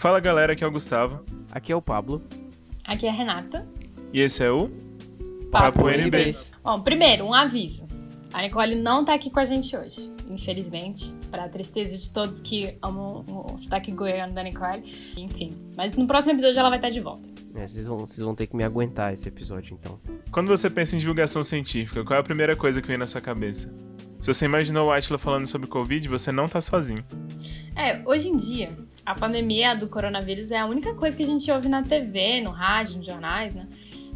Fala 0.00 0.18
galera, 0.18 0.54
aqui 0.54 0.64
é 0.64 0.66
o 0.66 0.70
Gustavo. 0.70 1.22
Aqui 1.52 1.70
é 1.70 1.76
o 1.76 1.82
Pablo. 1.82 2.22
Aqui 2.86 3.04
é 3.04 3.10
a 3.10 3.12
Renata. 3.12 3.68
E 4.14 4.22
esse 4.22 4.42
é 4.42 4.50
o 4.50 4.70
Papo, 5.52 5.80
Papo 5.80 5.90
NB. 5.90 6.34
Bom, 6.64 6.80
primeiro, 6.80 7.26
um 7.26 7.34
aviso. 7.34 7.86
A 8.32 8.40
Nicole 8.40 8.76
não 8.76 9.04
tá 9.04 9.12
aqui 9.12 9.28
com 9.28 9.40
a 9.40 9.44
gente 9.44 9.76
hoje, 9.76 10.10
infelizmente, 10.30 11.14
para 11.30 11.44
a 11.44 11.48
tristeza 11.50 11.98
de 11.98 12.10
todos 12.10 12.40
que 12.40 12.78
amam 12.80 13.26
o 13.28 13.58
sotaque 13.58 13.92
goiano 13.92 14.32
da 14.32 14.42
Nicole. 14.42 15.12
Enfim, 15.18 15.52
mas 15.76 15.94
no 15.94 16.06
próximo 16.06 16.32
episódio 16.32 16.58
ela 16.58 16.70
vai 16.70 16.78
estar 16.78 16.88
de 16.88 17.00
volta. 17.00 17.28
É, 17.54 17.66
vocês, 17.66 17.84
vão, 17.84 17.98
vocês 17.98 18.20
vão 18.20 18.34
ter 18.34 18.46
que 18.46 18.56
me 18.56 18.64
aguentar 18.64 19.12
esse 19.12 19.28
episódio, 19.28 19.78
então. 19.78 20.00
Quando 20.32 20.48
você 20.48 20.70
pensa 20.70 20.96
em 20.96 20.98
divulgação 20.98 21.44
científica, 21.44 22.02
qual 22.04 22.16
é 22.16 22.20
a 22.20 22.24
primeira 22.24 22.56
coisa 22.56 22.80
que 22.80 22.88
vem 22.88 22.96
na 22.96 23.06
sua 23.06 23.20
cabeça? 23.20 23.70
Se 24.18 24.26
você 24.26 24.46
imaginou 24.46 24.88
o 24.88 24.92
Atila 24.92 25.18
falando 25.18 25.46
sobre 25.46 25.66
Covid, 25.66 26.08
você 26.08 26.32
não 26.32 26.48
tá 26.48 26.60
sozinho. 26.60 27.04
É, 27.74 28.02
hoje 28.06 28.28
em 28.28 28.36
dia, 28.36 28.76
a 29.10 29.14
pandemia 29.14 29.74
do 29.74 29.88
coronavírus 29.88 30.50
é 30.50 30.58
a 30.58 30.66
única 30.66 30.94
coisa 30.94 31.16
que 31.16 31.22
a 31.22 31.26
gente 31.26 31.50
ouve 31.50 31.68
na 31.68 31.82
TV, 31.82 32.40
no 32.40 32.50
rádio, 32.50 32.96
nos 32.96 33.06
jornais, 33.06 33.54
né? 33.54 33.66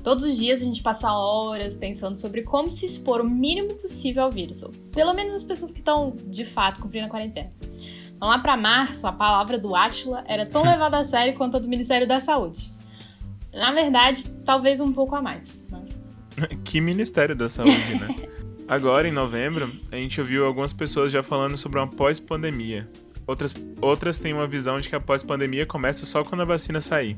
Todos 0.03 0.23
os 0.23 0.37
dias 0.37 0.61
a 0.61 0.65
gente 0.65 0.83
passa 0.83 1.13
horas 1.13 1.75
pensando 1.75 2.15
sobre 2.15 2.43
como 2.43 2.71
se 2.71 2.85
expor 2.85 3.21
o 3.21 3.29
mínimo 3.29 3.75
possível 3.75 4.25
ao 4.25 4.31
vírus, 4.31 4.63
ou 4.63 4.71
pelo 4.93 5.15
menos 5.15 5.35
as 5.35 5.43
pessoas 5.43 5.73
que 5.73 5.79
estão 5.79 6.15
de 6.27 6.45
fato 6.45 6.81
cumprindo 6.81 7.07
a 7.07 7.09
quarentena. 7.09 7.51
Então, 8.15 8.29
lá 8.29 8.39
para 8.39 8.57
março, 8.57 9.07
a 9.07 9.13
palavra 9.13 9.59
do 9.59 9.75
Átila 9.75 10.23
era 10.27 10.47
tão 10.47 10.63
levada 10.69 10.99
a 10.99 11.05
sério 11.05 11.35
quanto 11.35 11.57
a 11.57 11.61
do 11.61 11.69
Ministério 11.69 12.07
da 12.07 12.21
Saúde. 12.21 12.73
Na 13.53 13.73
verdade, 13.73 14.29
talvez 14.45 14.79
um 14.79 14.93
pouco 14.93 15.15
a 15.17 15.23
mais. 15.23 15.59
Mas... 15.71 15.99
que 16.63 16.81
Ministério 16.81 17.35
da 17.35 17.49
Saúde, 17.49 17.95
né? 17.99 18.29
Agora, 18.69 19.09
em 19.09 19.13
novembro, 19.13 19.71
a 19.91 19.97
gente 19.97 20.21
ouviu 20.21 20.47
algumas 20.47 20.73
pessoas 20.73 21.13
já 21.13 21.23
falando 21.23 21.57
sobre 21.57 21.79
uma 21.79 21.89
pós-pandemia. 21.89 22.89
Outras, 23.27 23.55
outras 23.81 24.19
têm 24.19 24.33
uma 24.33 24.47
visão 24.47 24.79
de 24.79 24.89
que 24.89 24.95
a 24.95 25.01
pós-pandemia 25.01 25.65
começa 25.67 26.05
só 26.05 26.23
quando 26.23 26.43
a 26.43 26.45
vacina 26.45 26.81
sair. 26.81 27.17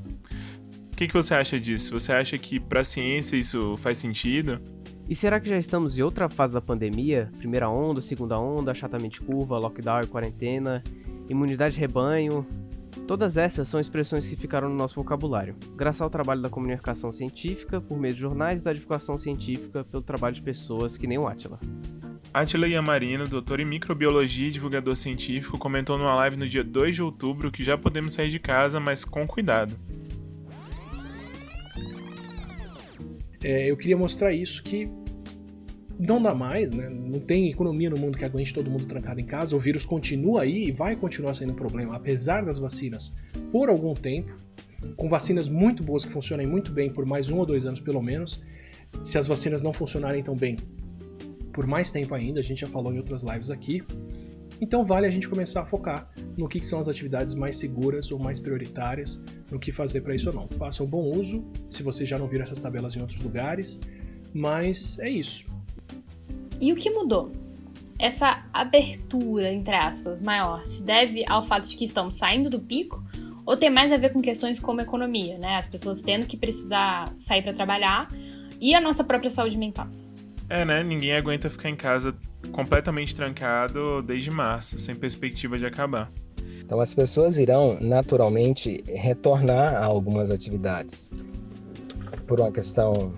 O 0.92 0.96
que, 0.96 1.08
que 1.08 1.14
você 1.14 1.34
acha 1.34 1.60
disso? 1.60 1.98
Você 1.98 2.12
acha 2.12 2.38
que 2.38 2.58
para 2.58 2.80
a 2.80 2.84
ciência 2.84 3.36
isso 3.36 3.76
faz 3.78 3.98
sentido? 3.98 4.60
E 5.08 5.14
será 5.14 5.38
que 5.38 5.48
já 5.48 5.56
estamos 5.56 5.98
em 5.98 6.02
outra 6.02 6.28
fase 6.28 6.54
da 6.54 6.60
pandemia? 6.60 7.30
Primeira 7.38 7.68
onda, 7.68 8.00
segunda 8.00 8.38
onda, 8.38 8.72
achatamente 8.72 9.20
curva, 9.20 9.58
lockdown 9.58 10.06
quarentena, 10.06 10.82
imunidade 11.28 11.74
de 11.74 11.80
rebanho. 11.80 12.46
Todas 13.06 13.36
essas 13.36 13.68
são 13.68 13.78
expressões 13.78 14.26
que 14.26 14.36
ficaram 14.36 14.68
no 14.68 14.74
nosso 14.74 14.96
vocabulário, 14.96 15.54
graças 15.76 16.00
ao 16.00 16.10
trabalho 16.10 16.42
da 16.42 16.48
comunicação 16.48 17.12
científica, 17.12 17.80
por 17.80 17.98
meio 17.98 18.14
de 18.14 18.20
jornais 18.20 18.62
e 18.62 18.64
da 18.64 18.72
divulgação 18.72 19.16
científica, 19.16 19.84
pelo 19.84 20.02
trabalho 20.02 20.34
de 20.34 20.42
pessoas 20.42 20.96
que 20.96 21.06
nem 21.06 21.18
o 21.18 21.28
Atila. 21.28 21.60
Atila 22.32 22.68
Yamarino, 22.68 23.26
doutor 23.26 23.60
em 23.60 23.64
microbiologia 23.64 24.48
e 24.48 24.50
divulgador 24.50 24.94
científico, 24.94 25.58
comentou 25.58 25.96
numa 25.96 26.14
live 26.14 26.36
no 26.36 26.48
dia 26.48 26.62
2 26.62 26.96
de 26.96 27.02
outubro 27.02 27.50
que 27.50 27.64
já 27.64 27.78
podemos 27.78 28.14
sair 28.14 28.30
de 28.30 28.38
casa, 28.38 28.78
mas 28.78 29.04
com 29.04 29.26
cuidado. 29.26 29.74
É, 33.42 33.70
eu 33.70 33.76
queria 33.76 33.96
mostrar 33.96 34.32
isso 34.32 34.62
que 34.62 34.88
não 35.98 36.20
dá 36.20 36.34
mais, 36.34 36.70
né? 36.70 36.88
Não 36.90 37.20
tem 37.20 37.48
economia 37.48 37.88
no 37.88 37.96
mundo 37.96 38.18
que 38.18 38.24
aguente 38.24 38.52
todo 38.52 38.70
mundo 38.70 38.86
trancado 38.86 39.20
em 39.20 39.24
casa. 39.24 39.56
O 39.56 39.58
vírus 39.58 39.86
continua 39.86 40.42
aí 40.42 40.64
e 40.68 40.72
vai 40.72 40.94
continuar 40.94 41.34
sendo 41.34 41.52
um 41.52 41.56
problema, 41.56 41.96
apesar 41.96 42.44
das 42.44 42.58
vacinas, 42.58 43.14
por 43.50 43.68
algum 43.68 43.94
tempo, 43.94 44.36
com 44.96 45.08
vacinas 45.08 45.48
muito 45.48 45.82
boas 45.82 46.04
que 46.04 46.12
funcionem 46.12 46.46
muito 46.46 46.70
bem 46.70 46.90
por 46.90 47.06
mais 47.06 47.30
um 47.30 47.38
ou 47.38 47.46
dois 47.46 47.64
anos 47.64 47.80
pelo 47.80 48.02
menos. 48.02 48.42
Se 49.02 49.16
as 49.16 49.26
vacinas 49.26 49.62
não 49.62 49.72
funcionarem 49.72 50.22
tão 50.22 50.34
bem 50.34 50.56
por 51.56 51.66
mais 51.66 51.90
tempo 51.90 52.14
ainda, 52.14 52.38
a 52.38 52.42
gente 52.42 52.60
já 52.60 52.66
falou 52.66 52.92
em 52.92 52.98
outras 52.98 53.22
lives 53.22 53.50
aqui. 53.50 53.82
Então 54.60 54.84
vale 54.84 55.06
a 55.06 55.10
gente 55.10 55.26
começar 55.26 55.62
a 55.62 55.64
focar 55.64 56.10
no 56.36 56.46
que 56.46 56.62
são 56.62 56.78
as 56.78 56.86
atividades 56.86 57.34
mais 57.34 57.56
seguras 57.56 58.12
ou 58.12 58.18
mais 58.18 58.38
prioritárias, 58.38 59.18
no 59.50 59.58
que 59.58 59.72
fazer 59.72 60.02
para 60.02 60.14
isso 60.14 60.28
ou 60.28 60.34
não. 60.34 60.48
Faça 60.58 60.84
um 60.84 60.86
bom 60.86 61.10
uso, 61.18 61.42
se 61.70 61.82
você 61.82 62.04
já 62.04 62.18
não 62.18 62.28
viram 62.28 62.42
essas 62.42 62.60
tabelas 62.60 62.94
em 62.94 63.00
outros 63.00 63.22
lugares, 63.22 63.80
mas 64.34 64.98
é 64.98 65.08
isso. 65.08 65.46
E 66.60 66.74
o 66.74 66.76
que 66.76 66.90
mudou? 66.90 67.32
Essa 67.98 68.46
abertura, 68.52 69.50
entre 69.50 69.74
aspas, 69.74 70.20
maior, 70.20 70.62
se 70.62 70.82
deve 70.82 71.24
ao 71.26 71.42
fato 71.42 71.66
de 71.70 71.74
que 71.74 71.86
estamos 71.86 72.16
saindo 72.16 72.50
do 72.50 72.60
pico 72.60 73.02
ou 73.46 73.56
tem 73.56 73.70
mais 73.70 73.90
a 73.90 73.96
ver 73.96 74.12
com 74.12 74.20
questões 74.20 74.60
como 74.60 74.82
economia, 74.82 75.38
né? 75.38 75.56
As 75.56 75.66
pessoas 75.66 76.02
tendo 76.02 76.26
que 76.26 76.36
precisar 76.36 77.10
sair 77.16 77.40
para 77.40 77.54
trabalhar 77.54 78.12
e 78.60 78.74
a 78.74 78.80
nossa 78.80 79.02
própria 79.02 79.30
saúde 79.30 79.56
mental. 79.56 79.88
É, 80.48 80.64
né? 80.64 80.82
Ninguém 80.82 81.14
aguenta 81.14 81.50
ficar 81.50 81.68
em 81.68 81.76
casa 81.76 82.14
completamente 82.52 83.14
trancado 83.14 84.02
desde 84.02 84.30
março, 84.30 84.78
sem 84.78 84.94
perspectiva 84.94 85.58
de 85.58 85.66
acabar. 85.66 86.10
Então 86.60 86.80
as 86.80 86.94
pessoas 86.94 87.38
irão 87.38 87.78
naturalmente 87.80 88.82
retornar 88.86 89.74
a 89.74 89.84
algumas 89.84 90.30
atividades 90.30 91.10
por 92.26 92.40
uma 92.40 92.50
questão 92.50 93.12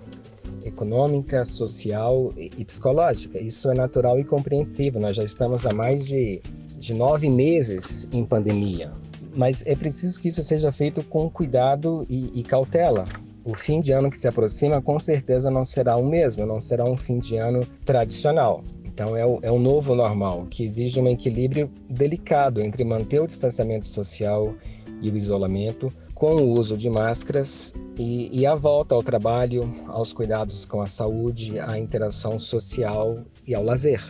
econômica, 0.63 1.45
social 1.45 2.33
e 2.37 2.63
psicológica. 2.65 3.39
Isso 3.39 3.69
é 3.69 3.73
natural 3.73 4.19
e 4.19 4.23
compreensível. 4.23 4.99
Nós 5.01 5.15
já 5.15 5.23
estamos 5.23 5.65
há 5.65 5.73
mais 5.73 6.05
de, 6.05 6.41
de 6.77 6.93
nove 6.93 7.29
meses 7.29 8.07
em 8.11 8.25
pandemia. 8.25 8.91
Mas 9.35 9.63
é 9.65 9.75
preciso 9.75 10.19
que 10.19 10.27
isso 10.27 10.43
seja 10.43 10.71
feito 10.71 11.03
com 11.03 11.29
cuidado 11.29 12.05
e, 12.09 12.39
e 12.39 12.43
cautela, 12.43 13.05
o 13.49 13.55
fim 13.55 13.81
de 13.81 13.91
ano 13.91 14.11
que 14.11 14.17
se 14.17 14.27
aproxima 14.27 14.81
com 14.81 14.99
certeza 14.99 15.49
não 15.49 15.65
será 15.65 15.95
o 15.97 16.05
mesmo, 16.05 16.45
não 16.45 16.61
será 16.61 16.85
um 16.85 16.95
fim 16.95 17.19
de 17.19 17.37
ano 17.37 17.65
tradicional. 17.83 18.63
Então 18.85 19.15
é 19.15 19.25
o, 19.25 19.39
é 19.41 19.51
o 19.51 19.57
novo 19.57 19.95
normal, 19.95 20.45
que 20.49 20.63
exige 20.63 20.99
um 20.99 21.07
equilíbrio 21.07 21.71
delicado 21.89 22.61
entre 22.61 22.83
manter 22.83 23.21
o 23.21 23.27
distanciamento 23.27 23.87
social 23.87 24.53
e 25.01 25.09
o 25.09 25.17
isolamento, 25.17 25.91
com 26.13 26.35
o 26.35 26.59
uso 26.59 26.77
de 26.77 26.89
máscaras 26.89 27.73
e, 27.97 28.29
e, 28.37 28.45
a 28.45 28.53
volta 28.53 28.93
ao 28.93 29.01
trabalho, 29.01 29.73
aos 29.87 30.11
cuidados 30.11 30.65
com 30.65 30.81
a 30.81 30.85
saúde, 30.85 31.57
à 31.57 31.79
interação 31.79 32.37
social 32.37 33.23
e 33.47 33.55
ao 33.55 33.63
lazer. 33.63 34.03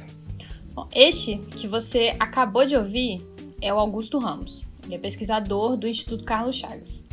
Este 0.95 1.37
que 1.37 1.67
você 1.67 2.15
acabou 2.19 2.65
de 2.65 2.75
ouvir 2.75 3.23
é 3.61 3.71
o 3.71 3.77
Augusto 3.77 4.17
Ramos. 4.17 4.63
Ele 4.85 4.95
é 4.95 4.97
pesquisador 4.97 5.77
do 5.77 5.87
Instituto 5.87 6.23
Carlos 6.23 6.55
Chagas. 6.55 7.08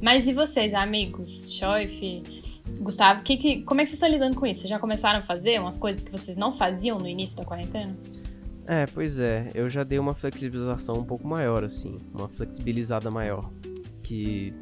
Mas 0.00 0.26
e 0.26 0.32
vocês, 0.32 0.74
amigos? 0.74 1.44
Choif, 1.48 2.22
Gustavo, 2.80 3.22
que, 3.22 3.36
que, 3.36 3.62
como 3.62 3.80
é 3.80 3.84
que 3.84 3.90
vocês 3.90 4.02
estão 4.02 4.08
lidando 4.08 4.36
com 4.36 4.46
isso? 4.46 4.60
Vocês 4.60 4.70
já 4.70 4.78
começaram 4.78 5.20
a 5.20 5.22
fazer 5.22 5.60
umas 5.60 5.78
coisas 5.78 6.02
que 6.02 6.10
vocês 6.10 6.36
não 6.36 6.52
faziam 6.52 6.98
no 6.98 7.08
início 7.08 7.36
da 7.36 7.44
quarentena? 7.44 7.96
É, 8.66 8.86
pois 8.86 9.18
é. 9.18 9.48
Eu 9.54 9.68
já 9.68 9.84
dei 9.84 9.98
uma 9.98 10.14
flexibilização 10.14 10.96
um 10.96 11.04
pouco 11.04 11.26
maior, 11.26 11.64
assim. 11.64 11.96
Uma 12.12 12.28
flexibilizada 12.28 13.10
maior. 13.10 13.50
Que. 14.02 14.54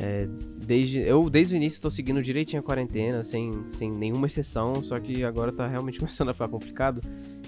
É, 0.00 0.26
desde, 0.66 0.98
eu, 0.98 1.30
desde 1.30 1.54
o 1.54 1.56
início, 1.56 1.76
estou 1.76 1.90
seguindo 1.90 2.20
direitinho 2.20 2.60
a 2.60 2.64
quarentena, 2.64 3.22
sem, 3.22 3.52
sem 3.68 3.90
nenhuma 3.90 4.26
exceção. 4.26 4.82
Só 4.82 4.98
que 4.98 5.24
agora 5.24 5.52
tá 5.52 5.66
realmente 5.66 5.98
começando 6.00 6.30
a 6.30 6.32
ficar 6.32 6.48
complicado. 6.48 7.00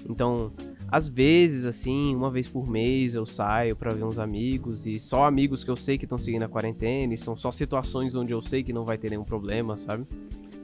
Então, 0.09 0.53
às 0.89 1.07
vezes, 1.07 1.65
assim, 1.65 2.15
uma 2.15 2.31
vez 2.31 2.47
por 2.47 2.67
mês 2.67 3.13
eu 3.13 3.25
saio 3.25 3.75
para 3.75 3.93
ver 3.93 4.03
uns 4.03 4.17
amigos 4.17 4.87
e 4.87 4.99
só 4.99 5.25
amigos 5.25 5.63
que 5.63 5.69
eu 5.69 5.75
sei 5.75 5.97
que 5.97 6.05
estão 6.05 6.17
seguindo 6.17 6.43
a 6.43 6.47
quarentena 6.47 7.13
e 7.13 7.17
são 7.17 7.35
só 7.35 7.51
situações 7.51 8.15
onde 8.15 8.31
eu 8.31 8.41
sei 8.41 8.63
que 8.63 8.71
não 8.71 8.85
vai 8.85 8.97
ter 8.97 9.09
nenhum 9.09 9.23
problema, 9.23 9.75
sabe? 9.75 10.05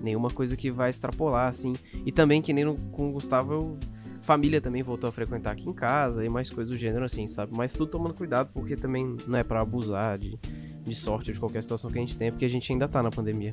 Nenhuma 0.02 0.30
coisa 0.30 0.56
que 0.56 0.72
vai 0.72 0.90
extrapolar, 0.90 1.50
assim. 1.50 1.74
E 2.06 2.12
também, 2.12 2.42
que 2.42 2.54
nem 2.54 2.64
no, 2.64 2.76
com 2.92 3.10
o 3.10 3.12
Gustavo, 3.12 3.54
eu, 3.54 3.78
família 4.22 4.62
também 4.62 4.82
voltou 4.82 5.10
a 5.10 5.14
frequentar 5.14 5.52
aqui 5.52 5.70
em 5.70 5.74
casa 5.74 6.26
e 6.26 6.30
mais 6.30 6.50
coisas 6.50 6.74
do 6.74 6.78
gênero, 6.78 7.04
assim, 7.04 7.28
sabe? 7.28 7.52
Mas 7.56 7.74
tudo 7.74 7.92
tomando 7.92 8.14
cuidado 8.14 8.50
porque 8.54 8.78
também 8.78 9.18
não 9.28 9.38
é 9.38 9.44
para 9.44 9.60
abusar 9.60 10.18
de, 10.18 10.40
de 10.84 10.96
sorte 10.96 11.32
ou 11.32 11.34
de 11.34 11.40
qualquer 11.40 11.62
situação 11.62 11.92
que 11.92 11.98
a 11.98 12.02
gente 12.02 12.18
tem, 12.18 12.32
porque 12.32 12.46
a 12.46 12.50
gente 12.50 12.72
ainda 12.72 12.88
tá 12.88 13.04
na 13.04 13.10
pandemia. 13.10 13.52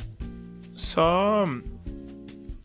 Só 0.75 1.44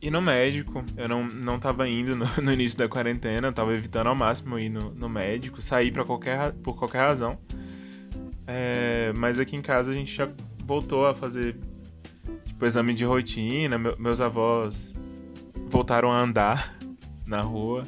ir 0.02 0.12
no 0.12 0.22
médico. 0.22 0.84
Eu 0.98 1.08
não, 1.08 1.24
não 1.24 1.60
tava 1.60 1.88
indo 1.88 2.16
no, 2.16 2.26
no 2.42 2.52
início 2.52 2.78
da 2.78 2.88
quarentena, 2.88 3.52
tava 3.52 3.74
evitando 3.74 4.08
ao 4.08 4.16
máximo 4.16 4.58
ir 4.60 4.70
no, 4.70 4.92
no 4.92 5.10
médico, 5.10 5.62
sair 5.62 5.92
pra 5.92 6.04
qualquer, 6.04 6.54
por 6.54 6.76
qualquer 6.76 7.00
razão. 7.00 7.38
É, 8.48 9.12
mas 9.16 9.40
aqui 9.40 9.56
em 9.56 9.62
casa 9.62 9.92
a 9.92 9.96
gente 9.96 10.14
já 10.14 10.30
voltou 10.64 11.06
a 11.08 11.16
fazer 11.16 11.58
tipo, 12.46 12.66
exame 12.66 12.94
de 12.94 13.04
rotina. 13.06 13.78
Me, 13.78 13.96
meus 13.98 14.22
avós 14.22 14.94
voltaram 15.68 16.12
a 16.12 16.20
andar 16.20 16.78
na 17.26 17.42
rua. 17.42 17.84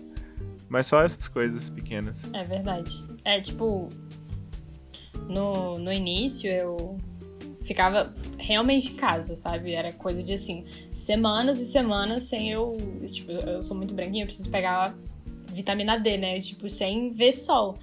Mas 0.69 0.87
só 0.87 1.01
essas 1.01 1.27
coisas 1.27 1.69
pequenas. 1.69 2.23
É 2.33 2.43
verdade. 2.43 3.05
É 3.23 3.39
tipo. 3.39 3.89
No, 5.29 5.77
no 5.77 5.91
início 5.91 6.49
eu 6.49 6.97
ficava 7.63 8.13
realmente 8.37 8.91
em 8.91 8.95
casa, 8.95 9.35
sabe? 9.35 9.73
Era 9.73 9.91
coisa 9.91 10.21
de 10.21 10.33
assim, 10.33 10.65
semanas 10.93 11.59
e 11.59 11.65
semanas 11.65 12.23
sem 12.23 12.51
eu. 12.51 12.77
Tipo, 13.05 13.31
eu 13.31 13.63
sou 13.63 13.75
muito 13.75 13.93
branquinha, 13.93 14.23
eu 14.23 14.27
preciso 14.27 14.49
pegar 14.49 14.95
vitamina 15.51 15.97
D, 15.99 16.17
né? 16.17 16.39
Tipo, 16.39 16.69
sem 16.69 17.11
ver 17.11 17.33
sol. 17.33 17.77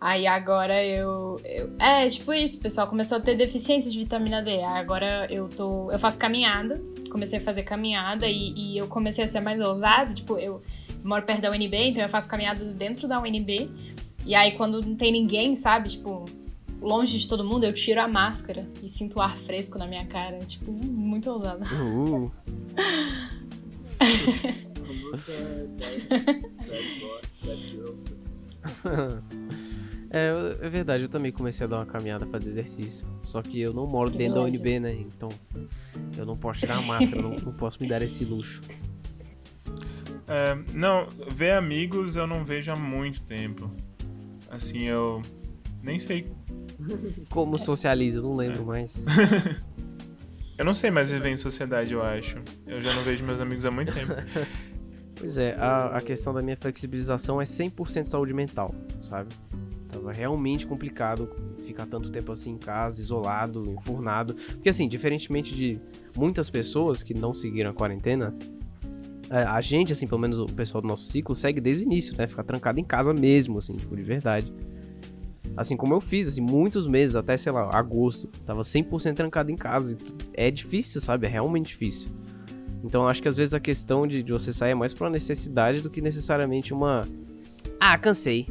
Aí 0.00 0.28
agora 0.28 0.84
eu, 0.84 1.36
eu, 1.44 1.72
É, 1.78 2.08
tipo 2.08 2.32
isso, 2.32 2.60
pessoal 2.60 2.86
começou 2.86 3.18
a 3.18 3.20
ter 3.20 3.36
deficiência 3.36 3.90
de 3.90 3.98
vitamina 3.98 4.40
D. 4.40 4.62
Agora 4.62 5.26
eu 5.30 5.48
tô. 5.48 5.90
Eu 5.90 5.98
faço 5.98 6.18
caminhada. 6.18 6.80
Comecei 7.10 7.38
a 7.38 7.42
fazer 7.42 7.62
caminhada 7.64 8.26
e, 8.26 8.52
e 8.54 8.78
eu 8.78 8.86
comecei 8.86 9.24
a 9.24 9.28
ser 9.28 9.40
mais 9.40 9.60
ousada. 9.60 10.14
Tipo, 10.14 10.38
eu 10.38 10.62
moro 11.02 11.24
perto 11.24 11.42
da 11.42 11.50
UNB, 11.50 11.74
então 11.88 12.02
eu 12.02 12.08
faço 12.08 12.28
caminhadas 12.28 12.74
dentro 12.74 13.08
da 13.08 13.20
UNB. 13.20 13.70
E 14.24 14.34
aí, 14.34 14.52
quando 14.52 14.80
não 14.80 14.94
tem 14.94 15.10
ninguém, 15.10 15.56
sabe? 15.56 15.88
Tipo, 15.88 16.24
longe 16.80 17.18
de 17.18 17.28
todo 17.28 17.44
mundo, 17.44 17.64
eu 17.64 17.72
tiro 17.72 18.00
a 18.00 18.08
máscara 18.08 18.68
e 18.82 18.88
sinto 18.88 19.18
o 19.18 19.22
ar 19.22 19.36
fresco 19.38 19.78
na 19.78 19.86
minha 19.86 20.06
cara. 20.06 20.38
Tipo, 20.40 20.70
muito 20.72 21.30
ousado. 21.30 21.64
Uh. 21.74 22.30
é, 30.10 30.30
é 30.60 30.68
verdade, 30.68 31.04
eu 31.04 31.08
também 31.08 31.32
comecei 31.32 31.66
a 31.66 31.68
dar 31.68 31.76
uma 31.78 31.86
caminhada, 31.86 32.26
fazer 32.26 32.50
exercício. 32.50 33.06
Só 33.22 33.42
que 33.42 33.60
eu 33.60 33.72
não 33.72 33.86
moro 33.86 34.10
dentro 34.10 34.36
da 34.36 34.42
UNB, 34.42 34.80
né? 34.80 34.94
Então 34.94 35.28
eu 36.16 36.24
não 36.24 36.36
posso 36.36 36.60
tirar 36.60 36.78
a 36.78 36.82
máscara, 36.82 37.20
não, 37.20 37.30
não 37.30 37.52
posso 37.52 37.80
me 37.80 37.88
dar 37.88 38.02
esse 38.02 38.24
luxo. 38.24 38.60
É, 40.26 40.54
não, 40.74 41.08
ver 41.34 41.52
amigos 41.52 42.14
eu 42.14 42.26
não 42.26 42.44
vejo 42.44 42.70
há 42.70 42.76
muito 42.76 43.22
tempo. 43.22 43.70
Assim, 44.50 44.84
eu 44.84 45.22
nem 45.82 45.98
sei. 45.98 46.30
Como 47.30 47.58
socializa, 47.58 48.20
não 48.20 48.36
lembro 48.36 48.62
é. 48.62 48.64
mais. 48.64 49.00
eu 50.56 50.64
não 50.64 50.74
sei 50.74 50.90
mais 50.90 51.10
viver 51.10 51.30
em 51.30 51.36
sociedade, 51.36 51.92
eu 51.92 52.02
acho. 52.02 52.38
Eu 52.66 52.82
já 52.82 52.94
não 52.94 53.02
vejo 53.02 53.24
meus 53.24 53.40
amigos 53.40 53.64
há 53.64 53.70
muito 53.70 53.92
tempo. 53.92 54.12
Pois 55.20 55.36
é, 55.36 55.56
a, 55.56 55.96
a 55.96 56.00
questão 56.00 56.32
da 56.32 56.40
minha 56.40 56.56
flexibilização 56.56 57.40
é 57.40 57.44
100% 57.44 58.04
saúde 58.04 58.32
mental, 58.32 58.72
sabe? 59.00 59.34
Tava 59.90 60.12
realmente 60.12 60.64
complicado 60.64 61.28
ficar 61.66 61.86
tanto 61.86 62.08
tempo 62.10 62.30
assim 62.30 62.52
em 62.52 62.56
casa, 62.56 63.00
isolado, 63.00 63.68
enfurnado. 63.68 64.34
Porque 64.34 64.68
assim, 64.68 64.88
diferentemente 64.88 65.52
de 65.56 65.80
muitas 66.16 66.48
pessoas 66.48 67.02
que 67.02 67.14
não 67.14 67.34
seguiram 67.34 67.70
a 67.70 67.74
quarentena, 67.74 68.32
é, 69.30 69.42
a 69.42 69.60
gente, 69.60 69.92
assim, 69.92 70.06
pelo 70.06 70.20
menos 70.20 70.38
o 70.38 70.46
pessoal 70.46 70.80
do 70.80 70.88
nosso 70.88 71.04
ciclo, 71.04 71.34
segue 71.34 71.60
desde 71.60 71.82
o 71.82 71.84
início, 71.84 72.16
né? 72.16 72.26
Ficar 72.26 72.44
trancado 72.44 72.80
em 72.80 72.84
casa 72.84 73.12
mesmo, 73.12 73.58
assim, 73.58 73.74
tipo, 73.74 73.94
de 73.94 74.02
verdade. 74.02 74.52
Assim 75.58 75.76
como 75.76 75.92
eu 75.92 76.00
fiz, 76.00 76.28
assim, 76.28 76.40
muitos 76.40 76.86
meses, 76.86 77.16
até, 77.16 77.36
sei 77.36 77.50
lá, 77.50 77.68
agosto. 77.74 78.28
Tava 78.46 78.60
100% 78.62 79.12
trancado 79.16 79.50
em 79.50 79.56
casa. 79.56 79.98
É 80.32 80.52
difícil, 80.52 81.00
sabe? 81.00 81.26
É 81.26 81.28
realmente 81.28 81.66
difícil. 81.66 82.12
Então 82.84 83.08
acho 83.08 83.20
que 83.20 83.26
às 83.26 83.36
vezes 83.36 83.54
a 83.54 83.58
questão 83.58 84.06
de, 84.06 84.22
de 84.22 84.32
você 84.32 84.52
sair 84.52 84.70
é 84.70 84.74
mais 84.76 84.94
por 84.94 85.04
uma 85.04 85.10
necessidade 85.10 85.80
do 85.80 85.90
que 85.90 86.00
necessariamente 86.00 86.72
uma. 86.72 87.04
Ah, 87.80 87.98
cansei. 87.98 88.46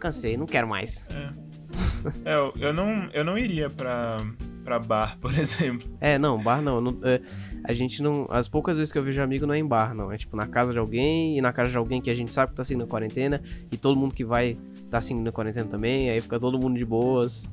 Cansei, 0.00 0.36
não 0.36 0.44
quero 0.44 0.68
mais. 0.68 1.06
É. 1.12 2.32
é 2.32 2.34
eu, 2.34 2.52
eu, 2.58 2.72
não, 2.74 3.08
eu 3.12 3.24
não 3.24 3.38
iria 3.38 3.70
pra, 3.70 4.16
pra 4.64 4.80
bar, 4.80 5.16
por 5.22 5.32
exemplo. 5.38 5.88
É, 6.00 6.18
não, 6.18 6.36
bar 6.36 6.60
não. 6.60 6.80
não 6.80 6.98
é, 7.04 7.20
a 7.64 7.72
gente 7.72 8.02
não. 8.02 8.26
As 8.30 8.46
poucas 8.46 8.76
vezes 8.76 8.92
que 8.92 8.98
eu 8.98 9.02
vejo 9.02 9.20
amigo 9.22 9.46
não 9.46 9.54
é 9.54 9.58
em 9.58 9.66
bar, 9.66 9.94
não. 9.94 10.12
É 10.12 10.18
tipo 10.18 10.36
na 10.36 10.46
casa 10.46 10.72
de 10.72 10.78
alguém 10.78 11.38
e 11.38 11.40
na 11.40 11.52
casa 11.52 11.70
de 11.70 11.78
alguém 11.78 12.00
que 12.00 12.10
a 12.10 12.14
gente 12.14 12.32
sabe 12.32 12.50
que 12.50 12.56
tá 12.56 12.64
seguindo 12.64 12.84
a 12.84 12.86
quarentena 12.86 13.42
e 13.72 13.76
todo 13.76 13.98
mundo 13.98 14.14
que 14.14 14.24
vai 14.24 14.58
tá 14.90 15.00
seguindo 15.00 15.26
a 15.26 15.32
quarentena 15.32 15.66
também. 15.66 16.10
Aí 16.10 16.20
fica 16.20 16.38
todo 16.38 16.58
mundo 16.58 16.76
de 16.76 16.84
boas. 16.84 17.50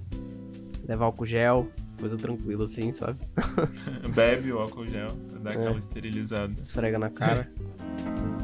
Levar 0.87 1.05
álcool 1.05 1.25
gel 1.25 1.71
coisa 2.01 2.17
tranquila 2.17 2.65
assim, 2.65 2.91
sabe? 2.91 3.19
Bebe 4.13 4.51
o 4.51 4.59
álcool 4.59 4.87
gel, 4.87 5.09
dá 5.41 5.51
aquela 5.51 5.75
é. 5.75 5.79
esterilizada. 5.79 6.59
Esfrega 6.59 6.97
na 6.97 7.11
cara. 7.11 7.49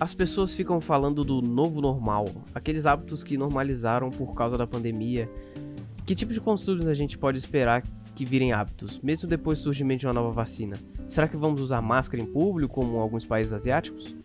As 0.00 0.14
pessoas 0.14 0.54
ficam 0.54 0.80
falando 0.80 1.22
do 1.22 1.42
novo 1.42 1.82
normal, 1.82 2.24
aqueles 2.54 2.86
hábitos 2.86 3.22
que 3.22 3.36
normalizaram 3.36 4.08
por 4.08 4.34
causa 4.34 4.56
da 4.56 4.66
pandemia. 4.66 5.28
Que 6.06 6.14
tipo 6.14 6.32
de 6.32 6.40
costumes 6.40 6.86
a 6.86 6.94
gente 6.94 7.18
pode 7.18 7.36
esperar 7.36 7.82
que 8.16 8.24
virem 8.24 8.50
hábitos, 8.50 8.98
mesmo 9.00 9.28
depois 9.28 9.58
do 9.58 9.64
surgimento 9.64 10.00
de 10.00 10.06
uma 10.06 10.14
nova 10.14 10.30
vacina? 10.30 10.74
Será 11.06 11.28
que 11.28 11.36
vamos 11.36 11.60
usar 11.60 11.82
máscara 11.82 12.22
em 12.22 12.24
público, 12.24 12.80
como 12.80 12.96
em 12.96 12.98
alguns 12.98 13.26
países 13.26 13.52
asiáticos? 13.52 14.16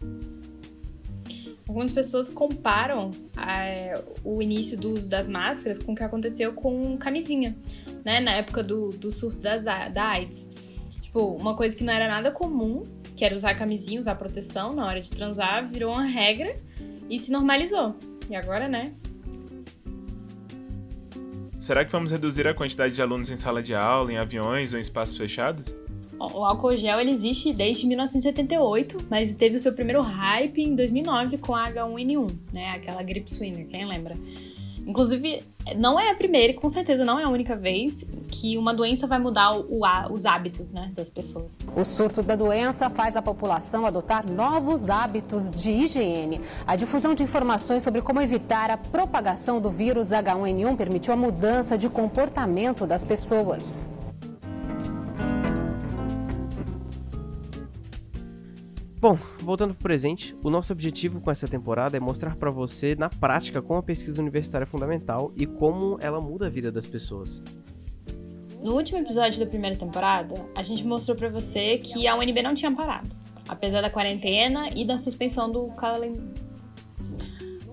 Algumas 1.68 1.92
pessoas 1.92 2.30
comparam 2.30 3.12
é, 3.38 4.02
o 4.24 4.42
início 4.42 4.78
do 4.78 4.94
uso 4.94 5.10
das 5.10 5.28
máscaras 5.28 5.78
com 5.78 5.92
o 5.92 5.96
que 5.96 6.04
aconteceu 6.04 6.54
com 6.54 6.96
camisinha, 6.98 7.54
né? 8.06 8.22
Na 8.22 8.32
época 8.32 8.64
do, 8.64 8.92
do 8.92 9.12
surto 9.12 9.42
das, 9.42 9.66
da 9.66 10.04
AIDS. 10.06 10.48
Tipo, 11.02 11.36
uma 11.36 11.54
coisa 11.54 11.76
que 11.76 11.84
não 11.84 11.92
era 11.92 12.08
nada 12.08 12.32
comum, 12.32 12.84
que 13.16 13.24
era 13.24 13.36
usar 13.36 13.56
camisinha, 13.56 14.00
usar 14.00 14.16
proteção 14.16 14.74
na 14.74 14.86
hora 14.86 15.00
de 15.00 15.10
transar, 15.10 15.66
virou 15.68 15.94
uma 15.94 16.04
regra 16.04 16.56
e 17.10 17.18
se 17.18 17.32
normalizou. 17.32 17.96
E 18.30 18.36
agora, 18.36 18.68
né? 18.68 18.94
Será 21.58 21.84
que 21.84 21.92
vamos 21.92 22.12
reduzir 22.12 22.48
a 22.48 22.54
quantidade 22.54 22.94
de 22.94 23.02
alunos 23.02 23.30
em 23.30 23.36
sala 23.36 23.64
de 23.64 23.74
aula, 23.74 24.12
em 24.12 24.18
aviões 24.18 24.74
ou 24.74 24.78
em 24.78 24.82
espaços 24.82 25.18
fechados? 25.18 25.76
O 26.20 26.46
álcool 26.46 26.78
gel 26.78 27.00
ele 27.00 27.12
existe 27.12 27.52
desde 27.54 27.86
1988, 27.88 28.98
mas 29.10 29.36
teve 29.36 29.58
o 29.58 29.60
seu 29.60 29.74
primeiro 29.74 30.02
hype 30.02 30.62
em 30.62 30.76
2009 30.76 31.38
com 31.40 31.56
a 31.56 31.70
H1N1, 31.70 32.32
né? 32.54 32.72
Aquela 32.72 33.04
gripe 33.04 33.34
suína, 33.34 33.64
quem 33.66 33.86
lembra? 33.86 34.16
Inclusive, 34.86 35.44
não 35.76 36.00
é 36.00 36.12
a 36.12 36.16
primeira 36.16 36.54
e 36.54 36.56
com 36.56 36.70
certeza 36.70 37.04
não 37.04 37.20
é 37.20 37.24
a 37.24 37.30
única 37.30 37.56
vez 37.56 38.06
que 38.28 38.58
uma 38.58 38.74
doença 38.74 39.08
vai 39.08 39.18
mudar 39.18 39.58
o, 39.58 39.82
os 40.12 40.26
hábitos 40.26 40.72
né, 40.72 40.92
das 40.96 41.10
pessoas. 41.10 41.58
O 41.76 41.84
surto 41.84 42.22
da 42.22 42.36
doença 42.36 42.90
faz 42.90 43.16
a 43.16 43.22
população 43.22 43.86
adotar 43.86 44.30
novos 44.30 44.90
hábitos 44.90 45.50
de 45.50 45.72
higiene. 45.72 46.42
A 46.68 46.76
difusão 46.76 47.16
de 47.16 47.24
informações 47.24 47.82
sobre 47.82 48.02
como 48.02 48.22
evitar 48.22 48.70
a 48.70 48.78
propagação 48.78 49.60
do 49.60 49.72
vírus 49.72 50.10
H1N1 50.10 50.76
permitiu 50.76 51.14
a 51.14 51.18
mudança 51.18 51.78
de 51.78 51.90
comportamento 51.90 52.86
das 52.86 53.04
pessoas. 53.04 53.90
Bom, 59.06 59.20
voltando 59.38 59.76
para 59.76 59.82
o 59.82 59.84
presente, 59.84 60.36
o 60.42 60.50
nosso 60.50 60.74
objetivo 60.74 61.22
com 61.22 61.30
essa 61.30 61.48
temporada 61.48 61.96
é 61.96 62.00
mostrar 62.00 62.36
para 62.36 62.50
você 62.50 62.96
na 62.96 63.08
prática 63.08 63.62
como 63.62 63.78
a 63.78 63.84
pesquisa 63.84 64.20
universitária 64.20 64.64
é 64.64 64.66
fundamental 64.66 65.32
e 65.38 65.46
como 65.46 66.00
ela 66.02 66.20
muda 66.20 66.48
a 66.48 66.50
vida 66.50 66.72
das 66.72 66.88
pessoas. 66.88 67.40
No 68.64 68.74
último 68.74 68.98
episódio 68.98 69.40
da 69.40 69.46
primeira 69.46 69.76
temporada, 69.76 70.34
a 70.56 70.64
gente 70.64 70.84
mostrou 70.88 71.16
para 71.16 71.30
você 71.30 71.78
que 71.78 72.08
a 72.08 72.16
UNB 72.16 72.42
não 72.42 72.56
tinha 72.56 72.72
parado, 72.72 73.10
apesar 73.48 73.82
da 73.82 73.92
quarentena 73.92 74.70
e 74.76 74.84
da 74.84 74.98
suspensão 74.98 75.52
do 75.52 75.68
calendário. 75.76 76.34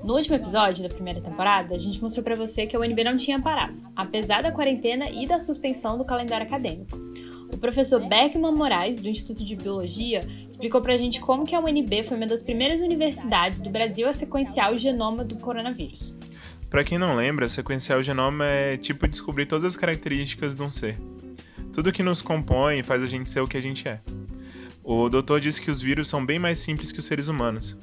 No 0.04 0.14
último 0.14 0.36
episódio 0.36 0.86
da 0.86 0.94
primeira 0.94 1.22
temporada, 1.22 1.74
a 1.74 1.78
gente 1.78 1.98
mostrou 2.02 2.22
para 2.22 2.34
você 2.34 2.66
que 2.66 2.76
a 2.76 2.78
UNB 2.78 3.04
não 3.04 3.16
tinha 3.16 3.40
parado, 3.40 3.80
apesar 3.96 4.42
da 4.42 4.52
quarentena 4.52 5.08
e 5.08 5.26
da 5.26 5.40
suspensão 5.40 5.96
do 5.96 6.04
calendário 6.04 6.46
acadêmico. 6.46 7.11
O 7.62 7.70
professor 7.70 8.04
Beckman 8.04 8.50
Moraes, 8.50 9.00
do 9.00 9.08
Instituto 9.08 9.44
de 9.44 9.54
Biologia, 9.54 10.26
explicou 10.50 10.82
pra 10.82 10.96
gente 10.96 11.20
como 11.20 11.46
que 11.46 11.54
a 11.54 11.60
UNB 11.60 12.02
foi 12.02 12.16
uma 12.16 12.26
das 12.26 12.42
primeiras 12.42 12.80
universidades 12.80 13.60
do 13.60 13.70
Brasil 13.70 14.08
a 14.08 14.12
sequenciar 14.12 14.72
o 14.72 14.76
genoma 14.76 15.24
do 15.24 15.36
coronavírus. 15.36 16.12
Para 16.68 16.82
quem 16.82 16.98
não 16.98 17.14
lembra, 17.14 17.48
sequenciar 17.48 18.00
o 18.00 18.02
genoma 18.02 18.44
é 18.46 18.76
tipo 18.76 19.06
descobrir 19.06 19.46
todas 19.46 19.64
as 19.64 19.76
características 19.76 20.56
de 20.56 20.62
um 20.64 20.68
ser. 20.68 20.98
Tudo 21.72 21.92
que 21.92 22.02
nos 22.02 22.20
compõe 22.20 22.82
faz 22.82 23.00
a 23.00 23.06
gente 23.06 23.30
ser 23.30 23.38
o 23.38 23.46
que 23.46 23.56
a 23.56 23.62
gente 23.62 23.86
é. 23.86 24.00
O 24.82 25.08
doutor 25.08 25.40
disse 25.40 25.62
que 25.62 25.70
os 25.70 25.80
vírus 25.80 26.08
são 26.08 26.26
bem 26.26 26.40
mais 26.40 26.58
simples 26.58 26.90
que 26.90 26.98
os 26.98 27.04
seres 27.04 27.28
humanos. 27.28 27.76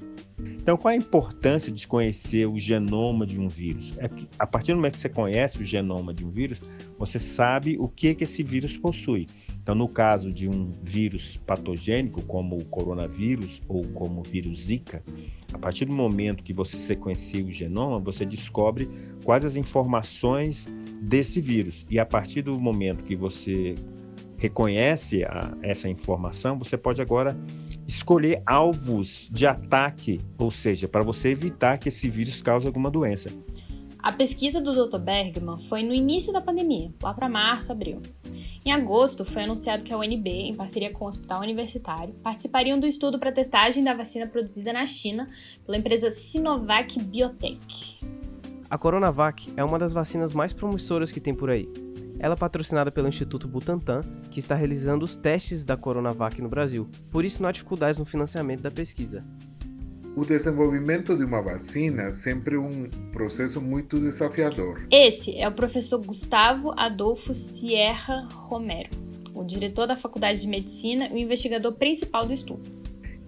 Então, 0.70 0.78
qual 0.78 0.92
a 0.92 0.96
importância 0.96 1.72
de 1.72 1.88
conhecer 1.88 2.46
o 2.46 2.58
genoma 2.58 3.26
de 3.26 3.40
um 3.40 3.48
vírus? 3.48 3.94
É 3.98 4.08
que, 4.08 4.28
a 4.38 4.46
partir 4.46 4.74
do 4.74 4.76
momento 4.76 4.94
que 4.94 5.00
você 5.00 5.10
conhece 5.10 5.58
o 5.58 5.66
genoma 5.66 6.14
de 6.14 6.26
um 6.26 6.30
vírus, 6.30 6.62
você 6.98 7.18
sabe 7.18 7.78
o 7.80 7.88
que, 7.88 8.14
que 8.14 8.24
esse 8.24 8.44
vírus 8.44 8.78
possui. 8.78 9.26
Então, 9.70 9.78
no 9.78 9.88
caso 9.88 10.34
de 10.34 10.50
um 10.50 10.72
vírus 10.82 11.38
patogênico, 11.46 12.24
como 12.24 12.58
o 12.58 12.66
coronavírus 12.66 13.62
ou 13.68 13.84
como 13.90 14.22
o 14.22 14.24
vírus 14.24 14.62
Zika, 14.62 15.04
a 15.54 15.60
partir 15.60 15.86
do 15.86 15.94
momento 15.94 16.44
que 16.44 16.52
você 16.52 16.76
sequencia 16.76 17.46
o 17.46 17.52
genoma, 17.52 18.00
você 18.00 18.26
descobre 18.26 18.90
quais 19.24 19.46
as 19.46 19.56
informações 19.56 20.68
desse 21.00 21.40
vírus. 21.40 21.86
E 21.88 22.00
a 22.00 22.06
partir 22.06 22.42
do 22.42 22.60
momento 22.60 23.04
que 23.04 23.16
você 23.16 23.76
reconhece 24.38 25.24
a, 25.24 25.56
essa 25.62 25.88
informação, 25.88 26.58
você 26.58 26.76
pode 26.76 27.00
agora 27.00 27.38
escolher 27.88 28.42
alvos 28.48 29.30
de 29.32 29.46
ataque, 29.46 30.20
ou 30.40 30.50
seja, 30.50 30.88
para 30.88 31.04
você 31.04 31.30
evitar 31.30 31.78
que 31.78 31.90
esse 31.90 32.10
vírus 32.10 32.42
cause 32.42 32.66
alguma 32.66 32.90
doença. 32.90 33.30
A 34.02 34.14
pesquisa 34.14 34.62
do 34.62 34.72
Dr. 34.72 34.98
Bergman 34.98 35.60
foi 35.68 35.84
no 35.84 35.94
início 35.94 36.32
da 36.32 36.40
pandemia, 36.40 36.90
lá 37.04 37.14
para 37.14 37.28
março, 37.28 37.70
abril. 37.70 38.02
Em 38.66 38.72
agosto, 38.72 39.26
foi 39.26 39.44
anunciado 39.44 39.84
que 39.84 39.94
a 39.94 39.98
UNB, 39.98 40.30
em 40.30 40.56
parceria 40.56 40.90
com 40.90 41.04
o 41.04 41.08
Hospital 41.10 41.42
Universitário, 41.42 42.14
participariam 42.24 42.80
do 42.80 42.88
estudo 42.88 43.20
para 43.20 43.30
testagem 43.30 43.84
da 43.84 43.94
vacina 43.94 44.26
produzida 44.26 44.72
na 44.72 44.86
China 44.86 45.28
pela 45.66 45.78
empresa 45.78 46.10
Sinovac 46.12 46.98
Biotech. 47.04 48.00
A 48.70 48.78
Coronavac 48.78 49.52
é 49.58 49.64
uma 49.66 49.78
das 49.78 49.92
vacinas 49.92 50.34
mais 50.34 50.54
promissoras 50.54 51.12
que 51.12 51.20
tem 51.20 51.36
por 51.36 51.50
aí. 51.50 51.68
Ela 52.20 52.36
é 52.36 52.38
patrocinada 52.38 52.92
pelo 52.92 53.08
Instituto 53.08 53.50
Butantan, 53.50 54.02
que 54.32 54.40
está 54.40 54.56
realizando 54.56 55.04
os 55.04 55.18
testes 55.18 55.66
da 55.66 55.76
Coronavac 55.76 56.42
no 56.42 56.48
Brasil. 56.48 56.88
Por 57.12 57.26
isso, 57.26 57.42
não 57.42 57.50
há 57.50 57.52
dificuldades 57.52 58.00
no 58.00 58.06
financiamento 58.06 58.62
da 58.62 58.72
pesquisa. 58.72 59.26
O 60.20 60.26
desenvolvimento 60.26 61.16
de 61.16 61.24
uma 61.24 61.42
vacina 61.42 62.04
é 62.04 62.12
sempre 62.12 62.58
um 62.58 62.90
processo 63.14 63.62
muito 63.62 63.98
desafiador. 63.98 64.86
Esse 64.92 65.38
é 65.38 65.48
o 65.48 65.52
professor 65.54 66.06
Gustavo 66.06 66.74
Adolfo 66.78 67.34
Sierra 67.34 68.28
Romero, 68.34 68.90
o 69.34 69.46
diretor 69.46 69.88
da 69.88 69.96
Faculdade 69.96 70.42
de 70.42 70.48
Medicina 70.50 71.08
e 71.08 71.14
o 71.14 71.18
investigador 71.18 71.72
principal 71.72 72.26
do 72.26 72.34
estudo. 72.34 72.70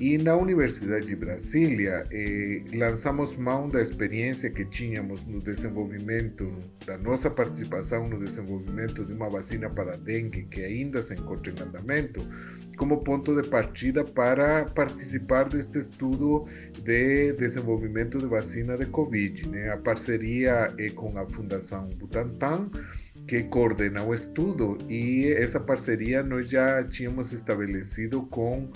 E 0.01 0.17
na 0.17 0.35
Universidade 0.35 1.05
de 1.05 1.15
Brasília, 1.15 2.07
eh, 2.11 2.63
lançamos 2.73 3.37
mão 3.37 3.69
da 3.69 3.79
experiência 3.79 4.49
que 4.49 4.65
tínhamos 4.65 5.23
no 5.27 5.39
desenvolvimento, 5.39 6.51
da 6.87 6.97
nossa 6.97 7.29
participação 7.29 8.09
no 8.09 8.17
desenvolvimento 8.17 9.05
de 9.05 9.13
uma 9.13 9.29
vacina 9.29 9.69
para 9.69 9.95
dengue, 9.95 10.45
que 10.45 10.63
ainda 10.63 11.03
se 11.03 11.13
encontra 11.13 11.53
em 11.53 11.61
andamento, 11.61 12.19
como 12.77 13.03
ponto 13.03 13.39
de 13.39 13.47
partida 13.47 14.03
para 14.03 14.65
participar 14.65 15.47
deste 15.47 15.77
estudo 15.77 16.47
de 16.83 17.33
desenvolvimento 17.33 18.17
de 18.17 18.25
vacina 18.25 18.75
de 18.75 18.87
Covid. 18.87 19.49
Né? 19.49 19.69
A 19.69 19.77
parceria 19.77 20.73
é 20.79 20.89
com 20.89 21.15
a 21.15 21.29
Fundação 21.29 21.87
Butantan, 21.89 22.71
que 23.27 23.43
coordena 23.43 24.03
o 24.03 24.13
estudo, 24.13 24.77
e 24.89 25.27
essa 25.33 25.59
parceria 25.59 26.21
nós 26.23 26.49
já 26.49 26.83
tínhamos 26.83 27.31
estabelecido 27.31 28.23
com 28.23 28.67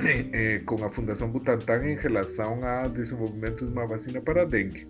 eh, 0.32 0.60
com 0.64 0.84
a 0.84 0.90
Fundação 0.90 1.30
Butantan 1.30 1.84
em 1.84 1.96
relação 1.96 2.64
ao 2.64 2.88
desenvolvimento 2.88 3.66
de 3.66 3.72
uma 3.72 3.86
vacina 3.86 4.20
para 4.20 4.44
dengue. 4.44 4.86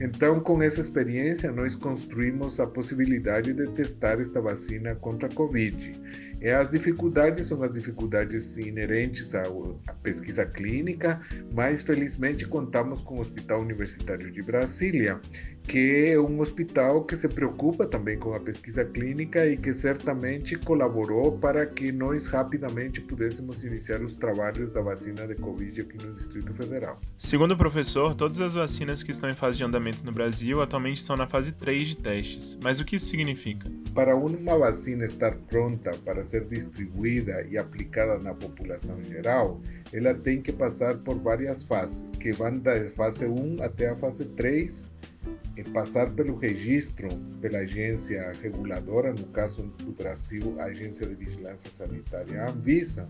Então, 0.00 0.40
com 0.40 0.62
essa 0.62 0.80
experiência, 0.80 1.52
nós 1.52 1.74
construímos 1.74 2.58
a 2.58 2.66
possibilidade 2.66 3.52
de 3.52 3.66
testar 3.68 4.20
esta 4.20 4.40
vacina 4.40 4.94
contra 4.96 5.28
a 5.28 5.34
Covid. 5.34 6.00
E 6.40 6.48
as 6.48 6.70
dificuldades 6.70 7.46
são 7.48 7.62
as 7.62 7.72
dificuldades 7.72 8.56
inerentes 8.56 9.34
à, 9.34 9.42
à 9.86 9.92
pesquisa 9.92 10.46
clínica, 10.46 11.20
mas 11.52 11.82
felizmente 11.82 12.46
contamos 12.46 13.02
com 13.02 13.16
o 13.16 13.20
Hospital 13.20 13.60
Universitário 13.60 14.30
de 14.30 14.42
Brasília, 14.42 15.20
que 15.66 16.06
é 16.06 16.20
um 16.20 16.40
hospital 16.40 17.04
que 17.04 17.16
se 17.16 17.28
preocupa 17.28 17.86
também 17.86 18.18
com 18.18 18.34
a 18.34 18.40
pesquisa 18.40 18.84
clínica 18.84 19.46
e 19.46 19.56
que 19.56 19.72
certamente 19.72 20.56
colaborou 20.56 21.32
para 21.38 21.66
que 21.66 21.92
nós 21.92 22.26
rapidamente 22.26 23.00
pudéssemos 23.00 23.62
iniciar 23.62 24.02
os 24.02 24.14
trabalhos 24.14 24.72
da 24.72 24.80
vacina 24.80 25.26
de 25.26 25.34
Covid 25.36 25.80
aqui 25.80 26.04
no 26.04 26.14
Distrito 26.14 26.52
Federal. 26.54 27.00
Segundo 27.16 27.52
o 27.52 27.56
professor, 27.56 28.14
todas 28.14 28.40
as 28.40 28.54
vacinas 28.54 29.02
que 29.02 29.10
estão 29.10 29.30
em 29.30 29.34
fase 29.34 29.58
de 29.58 29.64
andamento 29.64 30.04
no 30.04 30.12
Brasil 30.12 30.60
atualmente 30.60 31.00
estão 31.00 31.16
na 31.16 31.26
fase 31.26 31.52
3 31.52 31.88
de 31.88 31.96
testes. 31.96 32.58
Mas 32.62 32.80
o 32.80 32.84
que 32.84 32.96
isso 32.96 33.06
significa? 33.06 33.70
Para 33.94 34.16
uma 34.16 34.58
vacina 34.58 35.04
estar 35.04 35.36
pronta 35.48 35.92
para 36.04 36.22
ser 36.24 36.44
distribuída 36.44 37.46
e 37.48 37.56
aplicada 37.56 38.18
na 38.18 38.34
população 38.34 39.00
geral, 39.02 39.60
ela 39.92 40.14
tem 40.14 40.40
que 40.40 40.52
passar 40.52 40.96
por 40.98 41.18
várias 41.18 41.62
fases, 41.64 42.10
que 42.10 42.32
vão 42.32 42.58
da 42.58 42.90
fase 42.90 43.26
1 43.26 43.62
até 43.62 43.90
a 43.90 43.96
fase 43.96 44.24
3 44.24 44.90
e 44.90 45.09
passar 45.64 46.10
pelo 46.12 46.36
registro 46.36 47.08
pela 47.40 47.58
agência 47.58 48.32
reguladora, 48.42 49.12
no 49.12 49.26
caso 49.28 49.62
do 49.78 49.92
Brasil, 49.92 50.54
a 50.58 50.64
Agência 50.64 51.06
de 51.06 51.14
Vigilância 51.14 51.70
Sanitária, 51.70 52.42
a 52.42 52.50
Anvisa, 52.50 53.06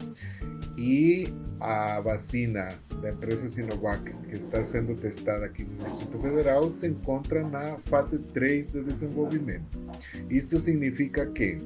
e 0.76 1.26
a 1.58 2.00
vacina 2.00 2.78
da 3.02 3.10
empresa 3.10 3.48
Sinovac, 3.48 4.12
que 4.28 4.36
está 4.36 4.62
sendo 4.62 4.94
testada 4.94 5.46
aqui 5.46 5.64
no 5.64 5.76
Distrito 5.84 6.18
Federal, 6.20 6.72
se 6.72 6.86
encontra 6.86 7.46
na 7.46 7.76
fase 7.78 8.18
3 8.18 8.68
de 8.68 8.82
desenvolvimento. 8.82 9.78
Isto 10.28 10.58
significa 10.58 11.26
que, 11.26 11.58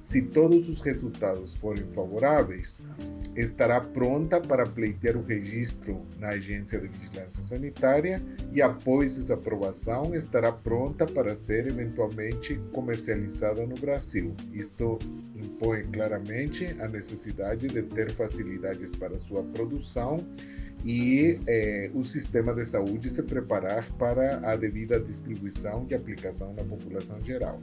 se 0.00 0.22
todos 0.22 0.66
os 0.66 0.80
resultados 0.80 1.54
forem 1.56 1.84
favoráveis, 1.92 2.80
estará 3.36 3.82
pronta 3.82 4.40
para 4.40 4.64
pleitear 4.64 5.14
o 5.14 5.22
registro 5.22 6.00
na 6.18 6.30
Agência 6.30 6.80
de 6.80 6.88
Vigilância 6.88 7.42
Sanitária 7.42 8.20
e, 8.50 8.62
após 8.62 9.18
essa 9.18 9.34
aprovação, 9.34 10.14
estará 10.14 10.50
pronta 10.50 11.04
para 11.04 11.36
ser 11.36 11.66
eventualmente 11.66 12.58
comercializada 12.72 13.66
no 13.66 13.74
Brasil. 13.74 14.34
Isto 14.54 14.98
impõe 15.34 15.82
claramente 15.92 16.64
a 16.80 16.88
necessidade 16.88 17.68
de 17.68 17.82
ter 17.82 18.10
facilidades 18.10 18.88
para 18.92 19.18
sua 19.18 19.42
produção 19.42 20.26
e 20.82 21.34
eh, 21.46 21.90
o 21.94 22.02
sistema 22.06 22.54
de 22.54 22.64
saúde 22.64 23.10
se 23.10 23.22
preparar 23.22 23.86
para 23.98 24.40
a 24.50 24.56
devida 24.56 24.98
distribuição 24.98 25.86
e 25.90 25.94
aplicação 25.94 26.54
na 26.54 26.64
população 26.64 27.22
geral. 27.22 27.60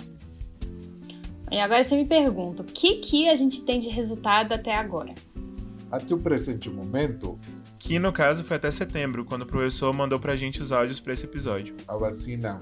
E 1.49 1.59
agora 1.59 1.83
você 1.83 1.95
me 1.95 2.05
pergunta, 2.05 2.61
o 2.61 2.65
que, 2.65 2.95
que 2.95 3.29
a 3.29 3.35
gente 3.35 3.61
tem 3.63 3.79
de 3.79 3.89
resultado 3.89 4.53
até 4.53 4.75
agora? 4.75 5.13
Até 5.89 6.13
o 6.13 6.17
presente 6.17 6.69
momento, 6.69 7.39
Que 7.79 7.99
no 7.99 8.11
caso 8.11 8.43
foi 8.43 8.57
até 8.57 8.69
setembro, 8.69 9.23
quando 9.23 9.43
o 9.43 9.45
professor 9.45 9.93
mandou 9.93 10.19
pra 10.19 10.35
gente 10.35 10.61
os 10.61 10.71
áudios 10.71 10.99
para 10.99 11.13
esse 11.13 11.25
episódio. 11.25 11.75
a 11.87 11.95
vacina 11.95 12.59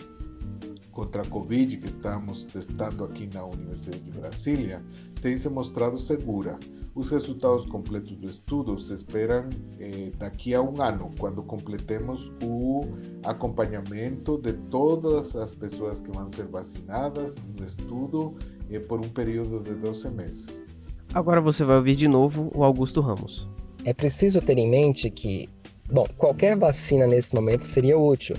contra 0.92 1.22
a 1.24 1.26
Covid 1.26 1.78
que 1.78 1.88
estamos 1.88 2.46
testando 2.46 3.04
aqui 3.04 3.28
na 3.34 3.44
Universidade 3.44 4.00
de 4.04 4.12
Brasília 4.12 4.82
tem 5.22 5.38
se 5.38 5.50
mostrado 5.50 6.00
segura. 6.00 6.58
Os 6.94 7.10
resultados 7.10 7.66
completos 7.66 8.16
do 8.16 8.26
estudo 8.26 8.80
se 8.80 8.94
esperam 8.94 9.50
eh, 9.80 10.12
daqui 10.18 10.54
a 10.54 10.62
um 10.62 10.82
ano, 10.82 11.12
quando 11.20 11.44
completemos 11.44 12.32
o 12.42 12.84
acompanhamento 13.26 14.38
de 14.38 14.54
todas 14.54 15.36
as 15.36 15.54
pessoas 15.54 16.00
que 16.00 16.10
vão 16.12 16.30
ser 16.30 16.48
vacinadas 16.48 17.44
no 17.60 17.66
estudo 17.66 18.38
eh, 18.70 18.80
por 18.80 19.00
um 19.00 19.10
período 19.10 19.60
de 19.60 19.74
12 19.74 20.10
meses. 20.10 20.64
Agora 21.14 21.40
você 21.40 21.64
vai 21.64 21.78
ouvir 21.78 21.96
de 21.96 22.08
novo 22.08 22.52
o 22.54 22.64
Augusto 22.64 23.00
Ramos. 23.02 23.48
É 23.86 23.94
preciso 23.94 24.42
ter 24.42 24.58
em 24.58 24.70
mente 24.70 25.10
que, 25.10 25.48
bom, 25.90 26.06
qualquer 26.18 26.58
vacina 26.58 27.08
nesse 27.08 27.34
momento 27.36 27.64
seria 27.66 27.98
útil, 27.98 28.36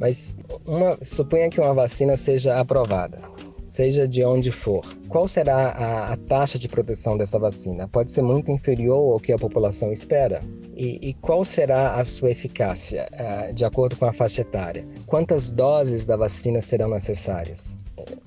mas 0.00 0.34
uma, 0.66 0.98
suponha 1.02 1.48
que 1.48 1.60
uma 1.60 1.74
vacina 1.74 2.16
seja 2.16 2.58
aprovada, 2.58 3.20
seja 3.64 4.08
de 4.08 4.24
onde 4.24 4.50
for. 4.50 4.84
Qual 5.08 5.28
será 5.28 5.68
a, 5.68 6.12
a 6.12 6.16
taxa 6.16 6.58
de 6.58 6.66
proteção 6.66 7.16
dessa 7.16 7.38
vacina? 7.38 7.86
Pode 7.86 8.10
ser 8.10 8.22
muito 8.22 8.50
inferior 8.50 9.12
ao 9.12 9.20
que 9.20 9.32
a 9.32 9.38
população 9.38 9.92
espera? 9.92 10.42
E, 10.74 11.10
e 11.10 11.14
qual 11.14 11.44
será 11.44 11.94
a 11.94 12.04
sua 12.04 12.30
eficácia, 12.30 13.08
ah, 13.12 13.52
de 13.52 13.64
acordo 13.64 13.96
com 13.96 14.06
a 14.06 14.12
faixa 14.12 14.40
etária? 14.40 14.86
Quantas 15.06 15.52
doses 15.52 16.04
da 16.04 16.16
vacina 16.16 16.60
serão 16.60 16.88
necessárias? 16.88 17.78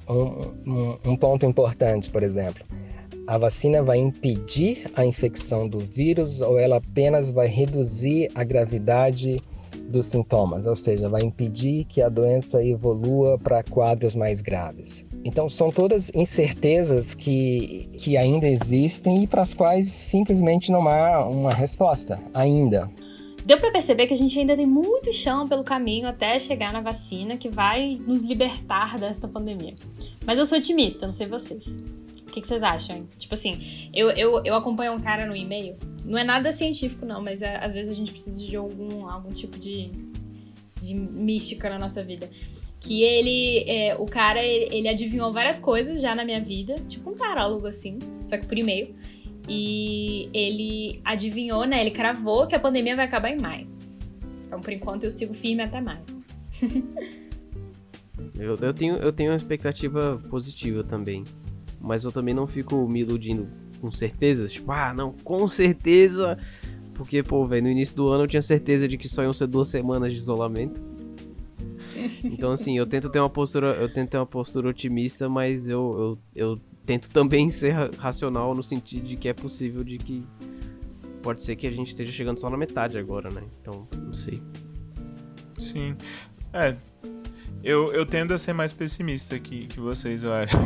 Um, 0.07 0.97
um, 1.05 1.15
ponto 1.15 1.45
importante, 1.45 2.09
por 2.09 2.23
exemplo, 2.23 2.65
a 3.27 3.37
vacina 3.37 3.81
vai 3.83 3.99
impedir 3.99 4.91
a 4.95 5.05
infecção 5.05 5.67
do 5.67 5.79
vírus 5.79 6.41
ou 6.41 6.57
ela 6.57 6.77
apenas 6.77 7.29
vai 7.29 7.47
reduzir 7.47 8.29
a 8.33 8.43
gravidade 8.43 9.39
dos 9.89 10.07
sintomas, 10.07 10.65
ou 10.65 10.75
seja, 10.75 11.09
vai 11.09 11.21
impedir 11.21 11.83
que 11.85 12.01
a 12.01 12.09
doença 12.09 12.63
evolua 12.63 13.37
para 13.37 13.63
quadros 13.63 14.15
mais 14.15 14.41
graves. 14.41 15.05
Então, 15.23 15.49
são 15.49 15.71
todas 15.71 16.11
incertezas 16.13 17.13
que, 17.13 17.89
que 17.93 18.15
ainda 18.15 18.47
existem 18.47 19.23
e 19.23 19.27
para 19.27 19.41
as 19.41 19.53
quais 19.53 19.87
simplesmente 19.87 20.71
não 20.71 20.87
há 20.87 21.27
uma 21.27 21.53
resposta 21.53 22.19
ainda. 22.33 22.89
Deu 23.49 23.57
pra 23.57 23.71
perceber 23.71 24.05
que 24.05 24.13
a 24.13 24.17
gente 24.17 24.37
ainda 24.37 24.55
tem 24.55 24.67
muito 24.67 25.11
chão 25.11 25.47
pelo 25.47 25.63
caminho 25.63 26.07
até 26.07 26.37
chegar 26.39 26.71
na 26.71 26.81
vacina 26.81 27.35
que 27.35 27.49
vai 27.49 27.99
nos 28.05 28.21
libertar 28.21 28.99
desta 28.99 29.27
pandemia. 29.27 29.73
Mas 30.23 30.37
eu 30.37 30.45
sou 30.45 30.59
otimista, 30.59 31.07
não 31.07 31.13
sei 31.13 31.25
vocês. 31.25 31.65
O 31.65 32.31
que, 32.31 32.41
que 32.41 32.47
vocês 32.47 32.61
acham? 32.61 33.07
Tipo 33.17 33.33
assim, 33.33 33.89
eu, 33.91 34.11
eu, 34.11 34.45
eu 34.45 34.53
acompanho 34.53 34.93
um 34.93 34.99
cara 34.99 35.25
no 35.25 35.35
e-mail. 35.35 35.75
Não 36.05 36.19
é 36.19 36.23
nada 36.23 36.51
científico, 36.51 37.07
não, 37.07 37.23
mas 37.23 37.41
é- 37.41 37.57
às 37.57 37.73
vezes 37.73 37.91
a 37.91 37.95
gente 37.95 38.11
precisa 38.11 38.39
de 38.39 38.55
algum, 38.55 39.09
algum 39.09 39.33
tipo 39.33 39.57
de, 39.57 39.89
de 40.79 40.93
mística 40.93 41.71
na 41.71 41.79
nossa 41.79 42.03
vida. 42.03 42.29
Que 42.79 43.01
ele, 43.01 43.67
é, 43.67 43.95
o 43.95 44.05
cara, 44.05 44.45
ele, 44.45 44.75
ele 44.75 44.87
adivinhou 44.87 45.33
várias 45.33 45.57
coisas 45.57 45.99
já 45.99 46.13
na 46.13 46.23
minha 46.23 46.39
vida, 46.39 46.75
tipo 46.87 47.09
um 47.09 47.15
tarólogo 47.15 47.65
assim, 47.65 47.97
só 48.27 48.37
que 48.37 48.45
por 48.45 48.59
e-mail. 48.59 48.93
E 49.49 50.29
ele 50.31 51.01
adivinhou, 51.03 51.65
né? 51.65 51.81
Ele 51.81 51.91
cravou 51.91 52.45
que 52.45 52.55
a 52.55 52.59
pandemia 52.59 52.95
vai 52.95 53.05
acabar 53.05 53.31
em 53.31 53.41
maio. 53.41 53.67
Então, 54.45 54.61
por 54.61 54.71
enquanto, 54.71 55.03
eu 55.03 55.11
sigo 55.11 55.33
firme 55.33 55.63
até 55.63 55.81
maio. 55.81 56.03
Eu, 58.37 58.55
eu, 58.55 58.73
tenho, 58.73 58.95
eu 58.95 59.11
tenho 59.11 59.31
uma 59.31 59.37
expectativa 59.37 60.21
positiva 60.29 60.81
também. 60.83 61.23
Mas 61.79 62.03
eu 62.03 62.11
também 62.11 62.33
não 62.33 62.47
fico 62.47 62.87
me 62.87 63.01
iludindo 63.01 63.49
com 63.81 63.91
certezas. 63.91 64.53
Tipo, 64.53 64.71
ah, 64.71 64.93
não, 64.93 65.13
com 65.23 65.47
certeza. 65.47 66.37
Porque, 66.93 67.23
pô, 67.23 67.45
velho, 67.45 67.63
no 67.63 67.69
início 67.69 67.95
do 67.95 68.07
ano 68.09 68.23
eu 68.23 68.27
tinha 68.27 68.41
certeza 68.41 68.87
de 68.87 68.97
que 68.97 69.07
só 69.07 69.23
iam 69.23 69.33
ser 69.33 69.47
duas 69.47 69.67
semanas 69.67 70.13
de 70.13 70.19
isolamento. 70.19 70.81
Então, 72.23 72.51
assim, 72.51 72.77
eu 72.77 72.85
tento 72.85 73.09
ter 73.09 73.19
uma 73.19 73.29
postura, 73.29 73.75
eu 73.75 73.91
tento 73.91 74.09
ter 74.09 74.17
uma 74.17 74.25
postura 74.25 74.69
otimista, 74.69 75.27
mas 75.27 75.67
eu, 75.67 76.17
eu, 76.35 76.47
eu 76.47 76.61
tento 76.89 77.07
também 77.11 77.51
ser 77.51 77.69
ra- 77.69 77.91
racional 77.99 78.55
no 78.55 78.63
sentido 78.63 79.05
de 79.07 79.15
que 79.15 79.29
é 79.29 79.33
possível 79.33 79.83
de 79.83 79.95
que 79.99 80.25
pode 81.21 81.43
ser 81.43 81.55
que 81.55 81.67
a 81.67 81.71
gente 81.71 81.89
esteja 81.89 82.11
chegando 82.11 82.39
só 82.39 82.49
na 82.49 82.57
metade 82.57 82.97
agora, 82.97 83.29
né? 83.29 83.43
Então, 83.61 83.87
não 83.95 84.13
sei. 84.15 84.41
Sim. 85.59 85.95
É. 86.51 86.75
Eu, 87.63 87.93
eu 87.93 88.07
tendo 88.07 88.33
a 88.33 88.39
ser 88.39 88.53
mais 88.53 88.73
pessimista 88.73 89.37
que, 89.37 89.67
que 89.67 89.79
vocês, 89.79 90.23
eu 90.23 90.33
acho. 90.33 90.57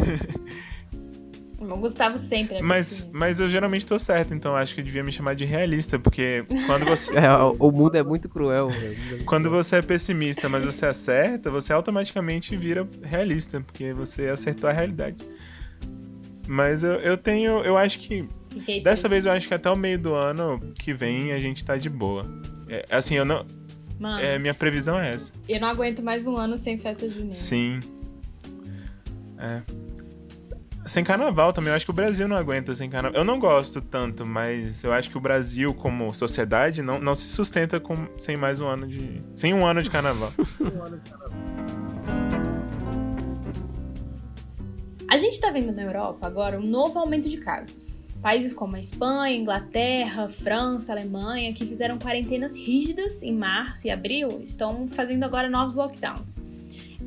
O 1.60 1.77
Gustavo 1.77 2.18
sempre 2.18 2.58
é 2.58 2.62
Mas, 2.62 2.88
pessimista. 2.89 3.18
mas 3.18 3.39
eu 3.42 3.50
geralmente 3.50 3.86
tô 3.86 3.98
certo, 4.00 4.34
então 4.34 4.56
acho 4.56 4.75
que 4.75 4.80
eu 4.82 4.86
devia 4.86 5.03
me 5.03 5.12
chamar 5.12 5.34
de 5.34 5.44
realista, 5.44 5.98
porque 6.00 6.46
quando 6.68 6.86
você. 6.86 7.12
É, 7.20 7.30
o- 7.38 7.72
mundo 7.72 7.96
é 7.96 8.03
muito 8.03 8.30
cruel, 8.30 8.70
velho. 8.70 9.25
Quando 9.25 9.50
você 9.50 9.77
é 9.77 9.82
pessimista, 9.82 10.48
mas 10.48 10.63
você 10.63 10.86
acerta, 10.86 11.51
você 11.51 11.74
automaticamente 11.74 12.56
vira 12.56 12.88
realista, 13.01 13.60
porque 13.60 13.94
você 13.94 14.27
acertou 14.27 14.70
a 14.70 14.74
realidade. 14.74 15.18
Mas 16.48 16.84
eu, 16.84 16.94
eu 16.96 17.18
tenho. 17.18 17.60
Eu 17.62 17.78
acho 17.78 18.00
que. 18.00 18.28
Fiquei 18.50 18.82
Dessa 18.84 19.04
triste. 19.04 19.10
vez 19.10 19.26
eu 19.26 19.32
acho 19.32 19.48
que 19.48 19.54
até 19.54 19.70
o 19.70 19.76
meio 19.76 19.98
do 19.98 20.14
ano 20.14 20.60
que 20.78 20.94
vem 20.94 21.32
a 21.34 21.40
gente 21.40 21.64
tá 21.66 21.76
de 21.78 21.90
boa. 21.90 22.26
É, 22.70 22.86
assim, 22.90 23.16
eu 23.16 23.26
não. 23.26 23.46
Mano, 24.00 24.20
É, 24.20 24.38
minha 24.38 24.54
previsão 24.54 25.00
é 25.00 25.12
essa. 25.12 25.32
eu 25.48 25.60
não 25.62 25.68
aguento 25.70 26.02
mais 26.04 26.28
um 26.28 26.36
ano 26.38 26.58
sem 26.58 26.78
festa 26.78 27.08
junina. 27.10 27.34
Sim. 27.34 27.80
É. 29.38 29.62
Sem 30.86 31.02
carnaval 31.04 31.54
também, 31.54 31.70
eu 31.70 31.76
acho 31.78 31.86
que 31.86 31.92
o 31.92 31.94
Brasil 31.94 32.28
não 32.28 32.36
aguenta 32.36 32.76
sem 32.76 32.90
carnaval. 32.90 33.18
Eu 33.18 33.24
não 33.24 33.40
gosto 33.40 33.80
tanto, 33.82 34.26
mas 34.26 34.84
eu 34.84 34.92
acho 34.92 35.10
que 35.10 35.18
o 35.18 35.22
Brasil, 35.22 35.74
como 35.74 36.14
sociedade, 36.14 36.82
não, 36.82 37.00
não 37.00 37.16
se 37.16 37.28
sustenta 37.30 37.80
com, 37.80 37.96
sem 38.18 38.36
mais 38.36 38.60
um 38.60 38.68
ano 38.68 38.86
de. 38.86 39.22
Sem 39.34 39.54
um 39.54 39.66
ano 39.66 39.82
de 39.82 39.90
carnaval. 39.90 40.34
A 45.13 45.17
gente 45.17 45.39
tá 45.39 45.51
vendo 45.51 45.72
na 45.72 45.84
Europa 45.84 46.25
agora 46.25 46.60
um 46.60 46.65
novo 46.65 46.98
aumento 46.98 47.29
de 47.29 47.38
casos. 47.38 47.96
Países 48.20 48.51
como 48.51 48.75
a 48.75 48.79
Espanha, 48.79 49.38
Inglaterra, 49.38 50.27
França, 50.27 50.91
Alemanha, 50.91 51.53
que 51.53 51.67
fizeram 51.67 52.00
quarentenas 52.00 52.55
rígidas 52.55 53.22
em 53.22 53.32
março 53.32 53.86
e 53.86 53.91
abril, 53.91 54.41
estão 54.41 54.88
fazendo 54.88 55.24
agora 55.24 55.48
novos 55.48 55.75
lockdowns. 55.75 56.41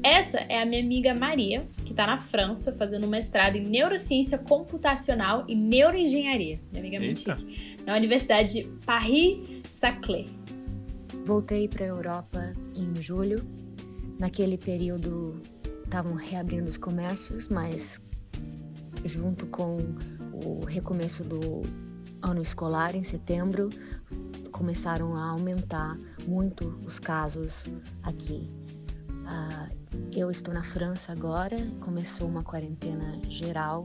Essa 0.04 0.38
é 0.38 0.62
a 0.62 0.64
minha 0.64 0.80
amiga 0.80 1.16
Maria, 1.18 1.64
que 1.84 1.92
tá 1.92 2.06
na 2.06 2.16
França 2.16 2.72
fazendo 2.72 3.08
um 3.08 3.10
mestrado 3.10 3.56
em 3.56 3.64
neurociência 3.64 4.38
computacional 4.38 5.44
e 5.48 5.56
neuroengenharia. 5.56 6.60
Minha 6.70 6.82
amiga 6.82 6.96
é 6.98 7.00
muito 7.00 7.28
Eita. 7.28 7.36
chique. 7.36 7.76
Na 7.84 7.96
Universidade 7.96 8.52
de 8.52 8.62
Paris-Saclay. 8.86 10.28
Voltei 11.24 11.66
para 11.66 11.84
a 11.84 11.88
Europa 11.88 12.52
em 12.72 13.02
julho. 13.02 13.44
Naquele 14.16 14.56
período 14.56 15.42
estavam 15.96 16.14
reabrindo 16.14 16.68
os 16.68 16.76
comércios, 16.76 17.48
mas 17.48 17.98
junto 19.02 19.46
com 19.46 19.78
o 20.44 20.62
recomeço 20.66 21.24
do 21.24 21.62
ano 22.20 22.42
escolar 22.42 22.94
em 22.94 23.02
setembro, 23.02 23.70
começaram 24.52 25.16
a 25.16 25.30
aumentar 25.30 25.98
muito 26.28 26.78
os 26.86 26.98
casos 26.98 27.64
aqui. 28.02 28.46
Ah, 29.24 29.70
eu 30.12 30.30
estou 30.30 30.52
na 30.52 30.62
França 30.62 31.12
agora, 31.12 31.56
começou 31.80 32.28
uma 32.28 32.42
quarentena 32.42 33.18
geral, 33.30 33.82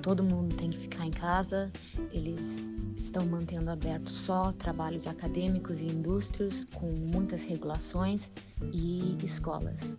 todo 0.00 0.22
mundo 0.22 0.54
tem 0.54 0.70
que 0.70 0.78
ficar 0.78 1.06
em 1.06 1.10
casa, 1.10 1.72
eles 2.12 2.72
estão 2.96 3.26
mantendo 3.26 3.68
aberto 3.68 4.12
só 4.12 4.52
trabalhos 4.52 5.08
acadêmicos 5.08 5.80
e 5.80 5.86
indústrias 5.86 6.64
com 6.74 6.86
muitas 6.86 7.42
regulações 7.42 8.30
e 8.72 9.18
escolas. 9.24 9.96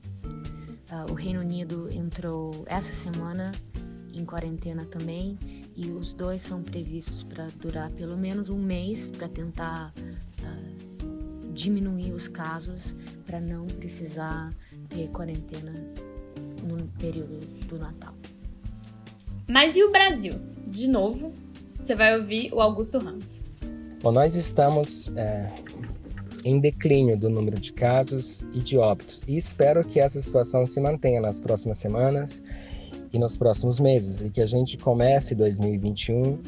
Ah, 0.92 1.06
o 1.10 1.14
Reino 1.14 1.42
Unido 1.42 1.88
entrou 1.92 2.64
essa 2.66 2.92
semana 2.92 3.52
em 4.14 4.26
quarentena 4.26 4.86
também 4.86 5.38
e 5.76 5.90
os 5.92 6.14
dois 6.14 6.42
são 6.42 6.64
previstos 6.64 7.24
para 7.24 7.48
durar 7.62 7.92
pelo 7.92 8.18
menos 8.18 8.50
um 8.50 8.58
mês 8.58 9.12
para 9.12 9.28
tentar 9.28 9.94
ah, 10.44 11.10
diminuir 11.54 12.12
os 12.12 12.28
casos 12.28 12.96
para 13.26 13.40
não 13.40 13.68
precisar 13.68 14.52
ter 14.90 15.10
quarentena 15.10 15.74
no 16.64 16.88
período 17.00 17.40
do 17.68 17.78
Natal. 17.78 18.16
Mas 19.48 19.76
e 19.76 19.84
o 19.84 19.92
Brasil? 19.92 20.34
De 20.66 20.88
novo, 20.88 21.34
você 21.80 21.96
vai 21.96 22.18
ouvir 22.18 22.52
o 22.54 22.62
Augusto 22.62 22.98
Ramos. 22.98 23.42
Bom, 24.02 24.12
nós 24.12 24.36
estamos 24.36 25.12
é, 25.16 25.52
em 26.44 26.60
declínio 26.60 27.18
do 27.18 27.30
número 27.30 27.60
de 27.60 27.74
casos 27.74 28.42
e 28.54 28.60
de 28.60 28.78
óbitos 28.78 29.22
e 29.28 29.38
espero 29.38 29.84
que 29.84 30.00
essa 30.00 30.22
situação 30.22 30.66
se 30.66 30.80
mantenha 30.80 31.22
nas 31.22 31.40
próximas 31.40 31.78
semanas 31.78 32.42
e 33.12 33.20
nos 33.20 33.36
próximos 33.36 33.80
meses 33.80 34.22
e 34.22 34.30
que 34.30 34.42
a 34.42 34.46
gente 34.46 34.78
comece 34.78 35.36
2021 35.36 36.40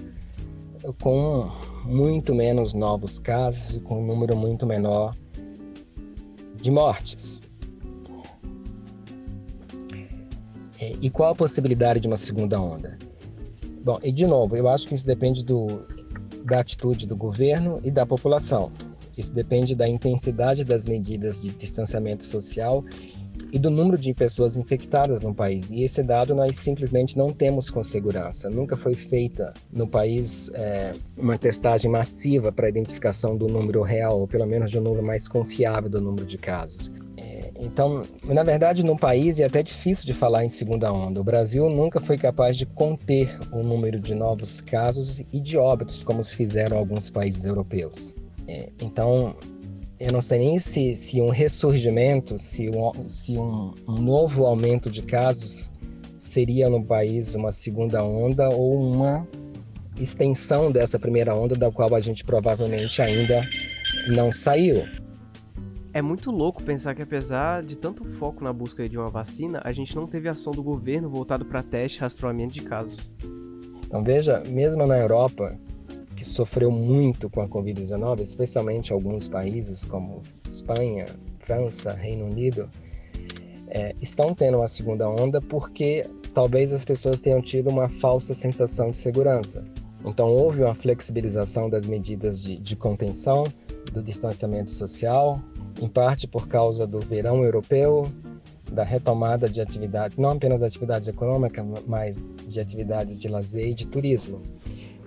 com 0.99 1.49
muito 1.85 2.33
menos 2.33 2.73
novos 2.73 3.19
casos 3.19 3.75
e 3.75 3.79
com 3.79 4.01
um 4.01 4.05
número 4.05 4.35
muito 4.35 4.65
menor 4.65 5.15
de 6.55 6.71
mortes. 6.71 7.41
É, 10.79 10.93
E 11.01 11.09
qual 11.09 11.31
a 11.31 11.35
possibilidade 11.35 11.99
de 11.99 12.07
uma 12.07 12.17
segunda 12.17 12.59
onda? 12.59 12.97
Bom, 13.83 13.99
e 14.03 14.11
de 14.11 14.25
novo, 14.25 14.55
eu 14.55 14.67
acho 14.67 14.87
que 14.87 14.93
isso 14.93 15.05
depende 15.05 15.43
do, 15.43 15.85
da 16.45 16.59
atitude 16.59 17.07
do 17.07 17.15
governo 17.15 17.79
e 17.83 17.91
da 17.91 18.05
população. 18.05 18.71
Isso 19.17 19.33
depende 19.33 19.75
da 19.75 19.87
intensidade 19.87 20.63
das 20.63 20.85
medidas 20.85 21.41
de 21.41 21.49
distanciamento 21.49 22.23
social 22.23 22.83
e 23.51 23.59
do 23.59 23.69
número 23.69 23.97
de 23.97 24.13
pessoas 24.13 24.55
infectadas 24.55 25.21
no 25.21 25.33
país. 25.33 25.69
E 25.71 25.83
esse 25.83 26.01
dado 26.01 26.33
nós 26.33 26.55
simplesmente 26.55 27.17
não 27.17 27.31
temos 27.31 27.69
com 27.69 27.83
segurança. 27.83 28.49
Nunca 28.49 28.77
foi 28.77 28.93
feita 28.93 29.53
no 29.71 29.87
país 29.87 30.49
é, 30.53 30.93
uma 31.17 31.37
testagem 31.37 31.91
massiva 31.91 32.51
para 32.51 32.69
identificação 32.69 33.35
do 33.35 33.47
número 33.47 33.81
real, 33.81 34.19
ou 34.19 34.27
pelo 34.27 34.45
menos 34.45 34.71
de 34.71 34.79
um 34.79 34.81
número 34.81 35.05
mais 35.05 35.27
confiável 35.27 35.89
do 35.89 35.99
número 35.99 36.25
de 36.25 36.37
casos. 36.37 36.91
É, 37.17 37.51
então, 37.59 38.03
na 38.23 38.43
verdade, 38.43 38.83
no 38.83 38.97
país 38.97 39.39
é 39.39 39.45
até 39.45 39.61
difícil 39.61 40.05
de 40.05 40.13
falar 40.13 40.45
em 40.45 40.49
segunda 40.49 40.91
onda. 40.91 41.19
O 41.19 41.23
Brasil 41.23 41.69
nunca 41.69 41.99
foi 41.99 42.17
capaz 42.17 42.57
de 42.57 42.65
conter 42.65 43.37
o 43.51 43.61
número 43.61 43.99
de 43.99 44.15
novos 44.15 44.61
casos 44.61 45.19
e 45.31 45.39
de 45.39 45.57
óbitos, 45.57 46.03
como 46.03 46.23
se 46.23 46.35
fizeram 46.35 46.77
alguns 46.77 47.09
países 47.09 47.45
europeus. 47.45 48.15
É, 48.51 48.69
então, 48.81 49.33
eu 49.97 50.11
não 50.11 50.21
sei 50.21 50.39
nem 50.39 50.59
se, 50.59 50.93
se 50.93 51.21
um 51.21 51.29
ressurgimento, 51.29 52.37
se, 52.37 52.69
um, 52.69 53.07
se 53.07 53.37
um, 53.37 53.73
um 53.87 53.93
novo 53.93 54.45
aumento 54.45 54.89
de 54.89 55.01
casos 55.01 55.71
seria 56.19 56.69
no 56.69 56.83
país 56.83 57.33
uma 57.33 57.51
segunda 57.51 58.03
onda 58.03 58.49
ou 58.49 58.75
uma 58.75 59.25
extensão 59.97 60.69
dessa 60.69 60.99
primeira 60.99 61.33
onda, 61.33 61.55
da 61.55 61.71
qual 61.71 61.95
a 61.95 62.01
gente 62.01 62.25
provavelmente 62.25 63.01
ainda 63.01 63.41
não 64.09 64.33
saiu. 64.33 64.83
É 65.93 66.01
muito 66.01 66.29
louco 66.29 66.61
pensar 66.61 66.93
que 66.93 67.01
apesar 67.01 67.63
de 67.63 67.77
tanto 67.77 68.03
foco 68.03 68.43
na 68.43 68.51
busca 68.51 68.87
de 68.87 68.97
uma 68.97 69.07
vacina, 69.07 69.61
a 69.63 69.71
gente 69.71 69.95
não 69.95 70.07
teve 70.07 70.27
ação 70.27 70.51
do 70.51 70.61
governo 70.61 71.09
voltado 71.09 71.45
para 71.45 71.63
teste 71.63 71.99
e 71.99 72.01
rastreamento 72.01 72.53
de 72.53 72.61
casos. 72.61 73.11
Então 73.85 74.03
veja, 74.03 74.43
mesmo 74.47 74.85
na 74.85 74.97
Europa, 74.97 75.57
que 76.21 76.27
sofreu 76.27 76.69
muito 76.69 77.27
com 77.31 77.41
a 77.41 77.47
Covid-19, 77.47 78.21
especialmente 78.21 78.93
alguns 78.93 79.27
países 79.27 79.83
como 79.83 80.21
Espanha, 80.47 81.05
França, 81.39 81.93
Reino 81.93 82.25
Unido, 82.25 82.69
é, 83.67 83.95
estão 83.99 84.35
tendo 84.35 84.59
uma 84.59 84.67
segunda 84.67 85.09
onda 85.09 85.41
porque 85.41 86.05
talvez 86.31 86.71
as 86.71 86.85
pessoas 86.85 87.19
tenham 87.19 87.41
tido 87.41 87.71
uma 87.71 87.89
falsa 87.89 88.35
sensação 88.35 88.91
de 88.91 88.99
segurança. 88.99 89.63
Então 90.05 90.29
houve 90.29 90.61
uma 90.61 90.75
flexibilização 90.75 91.67
das 91.67 91.87
medidas 91.87 92.39
de, 92.39 92.55
de 92.59 92.75
contenção, 92.75 93.43
do 93.91 94.03
distanciamento 94.03 94.69
social, 94.69 95.41
em 95.81 95.87
parte 95.87 96.27
por 96.27 96.47
causa 96.47 96.85
do 96.85 96.99
verão 96.99 97.43
europeu, 97.43 98.07
da 98.71 98.83
retomada 98.83 99.49
de 99.49 99.59
atividade, 99.59 100.21
não 100.21 100.29
apenas 100.29 100.61
da 100.61 100.67
atividade 100.67 101.09
econômica, 101.09 101.65
mas 101.87 102.19
de 102.47 102.59
atividades 102.59 103.17
de 103.17 103.27
lazer 103.27 103.69
e 103.69 103.73
de 103.73 103.87
turismo. 103.87 104.39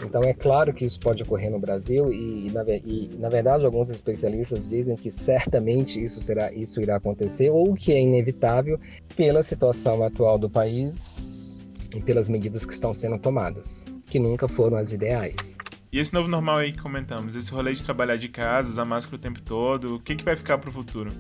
Então 0.02 0.22
é 0.22 0.32
claro 0.32 0.72
que 0.72 0.84
isso 0.84 0.98
pode 0.98 1.22
ocorrer 1.22 1.50
no 1.50 1.58
Brasil 1.58 2.12
e, 2.12 2.50
na, 2.50 2.64
e, 2.68 3.10
na 3.18 3.28
verdade 3.28 3.64
alguns 3.64 3.90
especialistas 3.90 4.66
dizem 4.66 4.96
que 4.96 5.10
certamente 5.10 6.02
isso 6.02 6.20
será 6.20 6.52
isso 6.52 6.80
irá 6.80 6.96
acontecer 6.96 7.50
ou 7.50 7.74
que 7.74 7.92
é 7.92 8.00
inevitável 8.00 8.78
pela 9.16 9.42
situação 9.42 10.02
atual 10.02 10.38
do 10.38 10.50
país 10.50 11.60
e 11.94 12.00
pelas 12.00 12.28
medidas 12.28 12.66
que 12.66 12.72
estão 12.72 12.92
sendo 12.92 13.18
tomadas, 13.18 13.84
que 14.06 14.18
nunca 14.18 14.48
foram 14.48 14.76
as 14.76 14.92
ideais. 14.92 15.56
E 15.92 15.98
esse 16.00 16.12
novo 16.12 16.28
normal 16.28 16.56
aí 16.56 16.72
que 16.72 16.82
comentamos, 16.82 17.36
esse 17.36 17.52
rolê 17.52 17.72
de 17.72 17.84
trabalhar 17.84 18.16
de 18.16 18.28
casa, 18.28 18.68
usar 18.68 18.84
máscara 18.84 19.14
o 19.14 19.18
tempo 19.18 19.40
todo, 19.40 19.94
o 19.94 20.00
que, 20.00 20.16
que 20.16 20.24
vai 20.24 20.36
ficar 20.36 20.58
pro 20.58 20.72
futuro? 20.72 21.12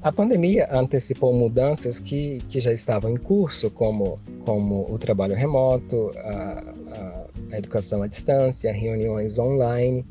A 0.00 0.10
pandemia 0.10 0.66
antecipou 0.72 1.32
mudanças 1.32 2.00
que, 2.00 2.38
que 2.48 2.60
já 2.60 2.72
estavam 2.72 3.10
em 3.10 3.16
curso, 3.16 3.70
como, 3.70 4.18
como 4.44 4.90
o 4.90 4.98
trabalho 4.98 5.34
remoto, 5.34 6.10
a, 6.16 6.64
a, 6.96 7.21
a 7.50 7.58
educação 7.58 8.02
à 8.02 8.06
distância, 8.06 8.72
reuniões 8.72 9.38
online, 9.38 10.04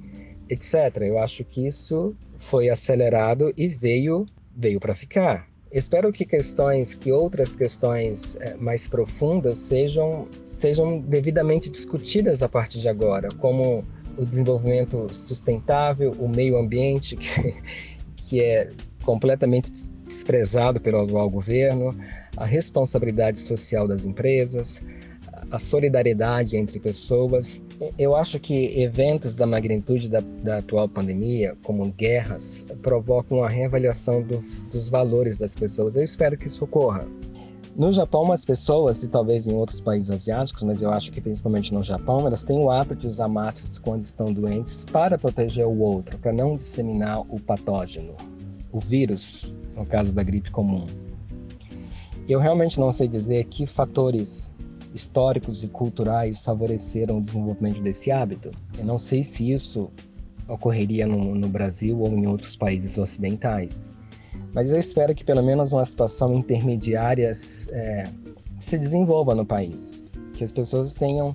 etc. 0.50 0.98
Eu 1.02 1.18
acho 1.18 1.44
que 1.44 1.66
isso 1.66 2.16
foi 2.38 2.70
acelerado 2.70 3.54
e 3.56 3.68
veio, 3.68 4.26
veio 4.56 4.80
para 4.80 4.94
ficar. 4.94 5.48
Espero 5.72 6.12
que 6.12 6.26
questões, 6.26 6.94
que 6.94 7.12
outras 7.14 7.56
questões 7.56 8.36
é, 8.42 8.56
mais 8.56 8.90
profundas 8.90 9.58
sejam, 9.58 10.28
sejam 10.46 11.00
devidamente 11.00 11.70
discutidas 11.70 12.44
a 12.44 12.50
partir 12.50 12.80
de 12.80 12.90
agora, 12.90 13.30
como 13.40 13.86
o 14.18 14.26
desenvolvimento 14.26 15.08
sustentável, 15.14 16.12
o 16.20 16.28
meio 16.28 16.58
ambiente, 16.58 17.16
que, 17.16 17.56
que 18.18 18.42
é 18.42 18.70
completamente 19.04 19.72
desprezado 20.06 20.82
pelo 20.82 21.02
atual 21.02 21.30
governo, 21.30 21.96
a 22.36 22.46
responsabilidade 22.46 23.40
social 23.40 23.88
das 23.88 24.06
empresas, 24.06 24.84
a 25.52 25.60
solidariedade 25.60 26.56
entre 26.56 26.80
pessoas. 26.80 27.62
Eu 27.98 28.16
acho 28.16 28.40
que 28.40 28.82
eventos 28.82 29.36
da 29.36 29.46
magnitude 29.46 30.10
da, 30.10 30.22
da 30.42 30.58
atual 30.60 30.88
pandemia, 30.88 31.58
como 31.64 31.86
guerras, 31.92 32.66
provocam 32.82 33.40
uma 33.40 33.50
reavaliação 33.50 34.22
do, 34.22 34.40
dos 34.72 34.90
valores 34.90 35.38
das 35.38 35.56
pessoas. 35.56 35.96
Eu 35.96 36.04
espero 36.04 36.38
que 36.38 36.48
isso 36.48 36.64
ocorra. 36.64 37.06
No 37.76 37.92
Japão, 37.92 38.32
as 38.32 38.44
pessoas, 38.44 39.02
e 39.02 39.08
talvez 39.08 39.48
em 39.48 39.54
outros 39.54 39.80
países 39.80 40.12
asiáticos, 40.12 40.64
mas 40.64 40.82
eu 40.82 40.92
acho 40.92 41.12
que 41.12 41.22
principalmente 41.22 41.74
no 41.74 41.82
Japão, 41.82 42.28
elas 42.28 42.44
têm 42.44 42.60
o 42.60 42.70
hábito 42.70 43.02
de 43.02 43.08
usar 43.08 43.30
máscaras 43.30 43.80
quando 43.80 44.04
estão 44.04 44.32
doentes 44.34 44.86
para 44.86 45.18
proteger 45.18 45.66
o 45.66 45.80
outro, 45.80 46.18
para 46.18 46.34
não 46.34 46.58
disseminar 46.58 47.22
o 47.22 47.40
patógeno, 47.40 48.14
o 48.74 48.80
vírus, 48.80 49.54
no 49.74 49.86
caso 49.86 50.12
da 50.12 50.22
gripe 50.22 50.52
comum. 50.52 50.86
Eu 52.28 52.40
realmente 52.40 52.78
não 52.78 52.92
sei 52.92 53.08
dizer 53.08 53.46
que 53.46 53.66
fatores 53.66 54.54
históricos 54.94 55.64
e 55.64 55.68
culturais 55.68 56.42
favoreceram 56.42 57.18
o 57.18 57.22
desenvolvimento 57.22 57.82
desse 57.82 58.12
hábito. 58.12 58.52
Eu 58.78 58.86
não 58.86 59.00
sei 59.00 59.24
se 59.24 59.52
isso 59.52 59.90
ocorreria 60.48 61.08
no, 61.08 61.34
no 61.36 61.48
Brasil 61.48 62.00
ou 62.00 62.10
em 62.10 62.28
outros 62.28 62.56
países 62.56 62.98
ocidentais. 62.98 63.92
Mas 64.54 64.72
eu 64.72 64.80
espero 64.80 65.16
que 65.16 65.24
pelo 65.24 65.42
menos 65.42 65.72
uma 65.72 65.86
situação 65.86 66.36
intermediária 66.36 67.32
é, 67.72 68.10
se 68.60 68.78
desenvolva 68.78 69.34
no 69.34 69.46
país, 69.46 70.04
que 70.34 70.44
as 70.44 70.52
pessoas 70.52 70.94
tenham 70.94 71.34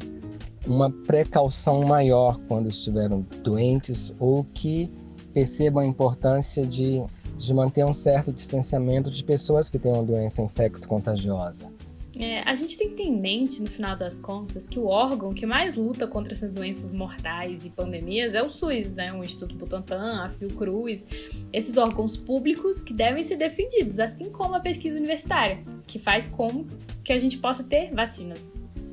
uma 0.67 0.91
precaução 0.91 1.83
maior 1.83 2.39
quando 2.49 2.69
estiveram 2.69 3.25
doentes 3.43 4.13
ou 4.19 4.45
que 4.53 4.91
percebam 5.33 5.83
a 5.83 5.87
importância 5.87 6.67
de, 6.67 7.03
de 7.39 7.55
manter 7.55 7.85
um 7.85 7.95
certo 7.95 8.33
distanciamento 8.33 9.11
de 9.11 9.23
pessoas 9.23 9.71
que 9.71 9.79
tenham 9.79 10.05
doença 10.05 10.43
infecto-contagiosa. 10.43 11.76
É, 12.19 12.41
a 12.49 12.55
gente 12.55 12.79
tem 12.79 12.89
que 12.89 12.95
ter 12.95 13.03
em 13.03 13.21
mente, 13.21 13.61
no 13.61 13.69
final 13.69 13.95
das 13.95 14.19
contas, 14.19 14.67
que 14.67 14.79
o 14.79 14.87
órgão 14.87 15.35
que 15.35 15.45
mais 15.45 15.75
luta 15.75 16.07
contra 16.07 16.33
essas 16.33 16.51
doenças 16.51 16.91
mortais 16.91 17.65
e 17.67 17.69
pandemias 17.69 18.35
é 18.35 18.43
o 18.43 18.49
SUS, 18.49 18.93
né? 18.93 19.13
O 19.13 19.23
Instituto 19.23 19.55
Butantan, 19.55 20.23
a 20.23 20.31
Fiocruz, 20.31 21.07
esses 21.53 21.77
órgãos 21.77 22.17
públicos 22.17 22.81
que 22.81 22.95
devem 22.95 23.23
ser 23.23 23.37
defendidos, 23.37 23.99
assim 23.99 24.31
como 24.31 24.55
a 24.55 24.61
pesquisa 24.61 24.97
universitária, 24.97 25.63
que 25.87 25.99
faz 25.99 26.27
com 26.27 26.65
que 27.05 27.13
a 27.13 27.19
gente 27.19 27.37
possa 27.37 27.63
ter 27.63 27.93
vacinas. 27.93 28.51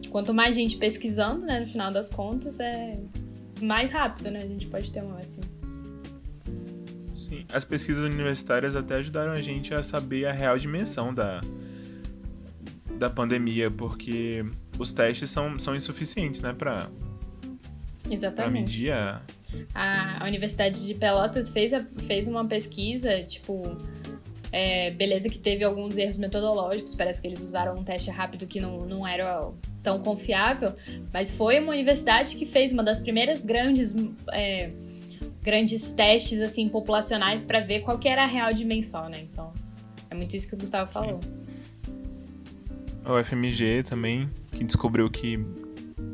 Quanto 0.10 0.34
mais 0.34 0.54
gente 0.54 0.76
pesquisando, 0.76 1.46
né, 1.46 1.62
no 1.62 1.66
final 1.66 1.92
das 1.92 2.10
contas, 2.10 2.60
é 2.60 3.00
mais 3.62 3.90
rápido, 3.90 4.32
né? 4.32 4.40
A 4.40 4.48
gente 4.48 4.68
pode 4.68 4.92
ter 4.92 5.02
uma 5.02 5.16
vacina. 5.16 5.48
Sim, 7.16 7.46
as 7.54 7.64
pesquisas 7.64 8.04
universitárias 8.04 8.76
até 8.76 8.96
ajudaram 8.96 9.32
a 9.32 9.42
gente 9.42 9.74
a 9.74 9.82
saber 9.82 10.26
a 10.26 10.34
real 10.34 10.60
dimensão 10.60 11.14
da, 11.14 11.40
da 12.98 13.10
pandemia, 13.10 13.70
porque 13.70 14.46
os 14.78 14.94
testes 14.94 15.30
são, 15.30 15.58
são 15.60 15.76
insuficientes, 15.76 16.42
né, 16.42 16.54
para 16.54 16.90
Exatamente. 18.10 18.62
medir 18.62 18.92
a... 18.92 19.22
a... 19.74 20.24
a 20.24 20.28
Universidade 20.28 20.86
de 20.86 20.94
Pelotas 20.94 21.50
fez, 21.50 21.74
a, 21.74 21.86
fez 22.06 22.28
uma 22.28 22.46
pesquisa, 22.46 23.24
tipo, 23.24 23.78
é, 24.52 24.92
beleza 24.92 25.30
que 25.30 25.40
teve 25.40 25.64
alguns 25.64 25.98
erros 25.98 26.18
metodológicos, 26.18 26.96
parece 26.96 27.22
que 27.22 27.28
eles 27.28 27.42
usaram 27.42 27.78
um 27.78 27.84
teste 27.84 28.10
rápido 28.10 28.46
que 28.46 28.60
não, 28.60 28.86
não 28.86 29.08
era 29.08 29.50
tão 29.82 30.00
confiável, 30.00 30.74
mas 31.12 31.36
foi 31.36 31.60
uma 31.60 31.72
universidade 31.72 32.36
que 32.36 32.46
fez 32.46 32.72
uma 32.72 32.84
das 32.84 33.00
primeiras 33.00 33.42
grandes, 33.42 33.96
é, 34.32 34.72
grandes 35.42 35.92
testes 35.92 36.40
assim 36.40 36.70
populacionais 36.70 37.44
para 37.44 37.60
ver 37.60 37.82
qual 37.82 37.98
que 37.98 38.08
era 38.08 38.24
a 38.24 38.28
real 38.28 38.54
dimensão, 38.54 39.10
né? 39.10 39.20
Então, 39.22 39.54
é 40.10 40.16
muito 40.16 40.36
isso 40.36 40.48
que 40.48 40.56
o 40.56 40.58
Gustavo 40.58 40.92
falou. 40.92 41.20
Sim 41.22 41.43
o 43.06 43.24
FMG 43.24 43.84
também, 43.84 44.30
que 44.52 44.64
descobriu 44.64 45.10
que, 45.10 45.46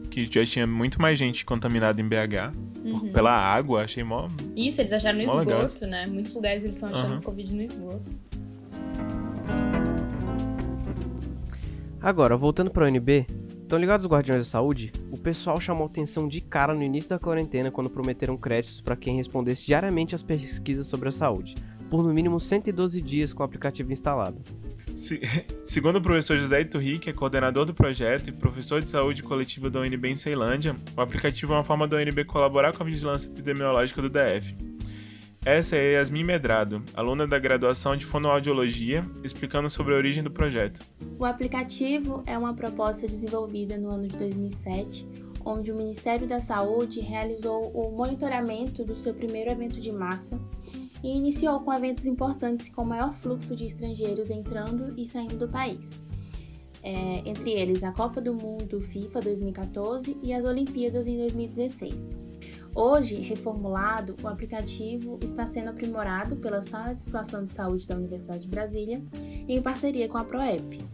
que 0.10 0.26
já 0.26 0.46
tinha 0.46 0.66
muito 0.66 1.02
mais 1.02 1.18
gente 1.18 1.46
contaminada 1.46 2.02
em 2.02 2.08
BH 2.08 2.54
uhum. 2.84 3.12
pela 3.12 3.32
água, 3.32 3.84
achei 3.84 4.04
mó. 4.04 4.28
Isso, 4.56 4.82
eles 4.82 4.92
acharam 4.92 5.18
no 5.18 5.24
esgoto, 5.24 5.46
legal. 5.46 5.90
né? 5.90 6.08
Muitos 6.08 6.34
lugares 6.34 6.64
eles 6.64 6.76
estão 6.76 6.90
achando 6.90 7.16
uhum. 7.16 7.22
Covid 7.22 7.56
no 7.56 7.62
esgoto. 7.62 8.12
Agora, 12.02 12.36
voltando 12.38 12.72
para 12.72 12.86
o 12.86 12.88
UNB, 12.88 13.28
estão 13.62 13.78
ligados 13.78 14.06
os 14.06 14.12
Guardiões 14.12 14.40
da 14.40 14.50
Saúde? 14.50 14.92
O 15.12 15.18
pessoal 15.18 15.60
chamou 15.60 15.86
atenção 15.86 16.28
de 16.28 16.40
cara 16.40 16.74
no 16.74 16.82
início 16.82 17.10
da 17.10 17.20
quarentena 17.20 17.70
quando 17.70 17.90
prometeram 17.90 18.38
créditos 18.38 18.80
para 18.80 18.96
quem 18.96 19.18
respondesse 19.18 19.66
diariamente 19.66 20.16
às 20.16 20.24
pesquisas 20.24 20.88
sobre 20.88 21.10
a 21.10 21.12
saúde, 21.12 21.56
por 21.90 22.02
no 22.02 22.14
mínimo 22.14 22.40
112 22.40 23.02
dias 23.02 23.34
com 23.34 23.44
o 23.44 23.46
aplicativo 23.46 23.92
instalado. 23.92 24.42
Se, 25.00 25.22
segundo 25.64 25.96
o 25.96 26.02
professor 26.02 26.38
José 26.38 26.60
Iturri, 26.60 27.00
que 27.00 27.10
é 27.10 27.14
coordenador 27.14 27.64
do 27.64 27.74
projeto 27.74 28.28
e 28.28 28.34
professor 28.34 28.82
de 28.82 28.92
saúde 28.92 29.24
coletiva 29.24 29.70
da 29.70 29.80
UNB 29.80 30.10
em 30.10 30.16
Ceilândia, 30.18 30.76
o 30.96 31.00
aplicativo 31.00 31.54
é 31.54 31.56
uma 31.56 31.64
forma 31.64 31.88
da 31.88 31.96
UNB 31.96 32.26
colaborar 32.26 32.76
com 32.76 32.84
a 32.84 32.86
vigilância 32.86 33.30
epidemiológica 33.30 34.02
do 34.02 34.10
DF. 34.10 34.54
Essa 35.46 35.78
é 35.78 35.94
Yasmin 35.94 36.26
Medrado, 36.26 36.84
aluna 36.94 37.26
da 37.26 37.40
graduação 37.40 37.96
de 37.96 38.06
Fonoaudiologia, 38.06 39.10
explicando 39.24 39.70
sobre 39.70 39.94
a 39.94 39.98
origem 39.98 40.22
do 40.22 40.30
projeto. 40.30 40.82
O 41.18 41.24
aplicativo 41.24 42.22
é 42.26 42.38
uma 42.38 42.54
proposta 42.54 43.08
desenvolvida 43.08 43.78
no 43.78 43.90
ano 43.90 44.06
de 44.06 44.18
2007, 44.18 45.08
onde 45.46 45.72
o 45.72 45.76
Ministério 45.76 46.28
da 46.28 46.42
Saúde 46.42 47.00
realizou 47.00 47.72
o 47.72 47.90
monitoramento 47.96 48.84
do 48.84 48.98
seu 48.98 49.14
primeiro 49.14 49.50
evento 49.50 49.80
de 49.80 49.94
massa 49.94 50.38
e 51.04 51.16
iniciou 51.16 51.60
com 51.62 51.74
eventos 51.74 52.06
importantes 52.06 52.70
com 52.70 52.84
maior 52.84 53.14
fluxo 53.14 53.56
de 53.56 53.66
estrangeiros 53.66 54.30
entrando 54.30 54.94
e 54.98 55.06
saindo 55.06 55.38
do 55.38 55.48
país. 55.48 56.00
É, 56.82 57.30
entre 57.30 57.52
eles 57.52 57.84
a 57.84 57.92
Copa 57.92 58.22
do 58.22 58.34
Mundo 58.34 58.80
FIFA 58.82 59.20
2014 59.20 60.18
e 60.24 60.34
as 60.34 60.46
Olimpíadas 60.46 61.08
em 61.08 61.18
2016. 61.18 62.18
Hoje, 62.74 63.16
reformulado, 63.16 64.16
o 64.24 64.28
aplicativo 64.28 65.20
está 65.22 65.46
sendo 65.46 65.70
aprimorado 65.70 66.38
pela 66.38 66.62
Sala 66.62 66.94
de 66.94 67.00
Situação 67.00 67.46
de 67.46 67.52
Saúde 67.52 67.88
da 67.88 67.96
Universidade 67.96 68.44
de 68.44 68.48
Brasília 68.48 69.04
em 69.48 69.62
parceria 69.62 70.08
com 70.08 70.18
a 70.18 70.24
ProEP. 70.24 70.86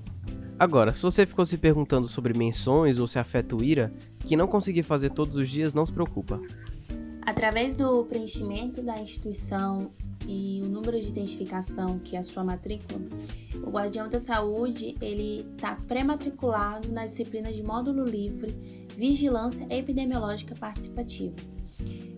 Agora, 0.57 0.93
se 0.93 1.03
você 1.03 1.25
ficou 1.25 1.45
se 1.45 1.57
perguntando 1.57 2.07
sobre 2.07 2.35
menções 2.35 2.97
ou 2.97 3.07
se 3.07 3.19
afeta 3.19 3.55
o 3.55 3.63
IRA, 3.63 3.91
que 4.19 4.37
não 4.37 4.47
conseguir 4.47 4.83
fazer 4.83 5.09
todos 5.09 5.35
os 5.35 5.49
dias, 5.49 5.73
não 5.73 5.85
se 5.85 5.91
preocupa. 5.91 6.39
Através 7.25 7.75
do 7.75 8.05
preenchimento 8.05 8.83
da 8.83 8.99
instituição 8.99 9.91
e 10.27 10.61
o 10.63 10.69
número 10.69 10.99
de 10.99 11.07
identificação 11.07 11.97
que 11.99 12.15
é 12.15 12.19
a 12.19 12.23
sua 12.23 12.43
matrícula, 12.43 13.01
o 13.63 13.69
Guardião 13.69 14.07
da 14.07 14.19
Saúde 14.19 14.95
ele 15.01 15.45
está 15.55 15.75
pré-matriculado 15.87 16.91
na 16.91 17.05
disciplina 17.05 17.51
de 17.51 17.63
módulo 17.63 18.03
livre 18.03 18.55
Vigilância 18.95 19.65
Epidemiológica 19.69 20.53
Participativa. 20.55 21.35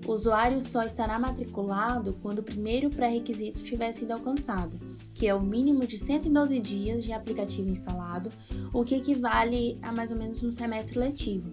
O 0.06 0.12
usuário 0.13 0.62
só 0.62 0.84
estará 0.84 1.17
matriculado 1.20 2.17
quando 2.22 2.39
o 2.39 2.43
primeiro 2.43 2.89
pré-requisito 2.89 3.62
tiver 3.62 3.91
sido 3.91 4.12
alcançado, 4.12 4.80
que 5.13 5.28
é 5.28 5.34
o 5.34 5.41
mínimo 5.41 5.86
de 5.86 5.98
112 5.98 6.60
dias 6.60 7.04
de 7.04 7.12
aplicativo 7.12 7.70
instalado, 7.70 8.30
o 8.74 8.86
que 8.86 8.96
equivale 8.96 9.78
a 9.82 9.91
mais 9.91 10.12
ou 10.12 10.17
menos 10.17 10.43
um 10.43 10.52
semestre 10.52 10.98
letivo. 10.98 11.52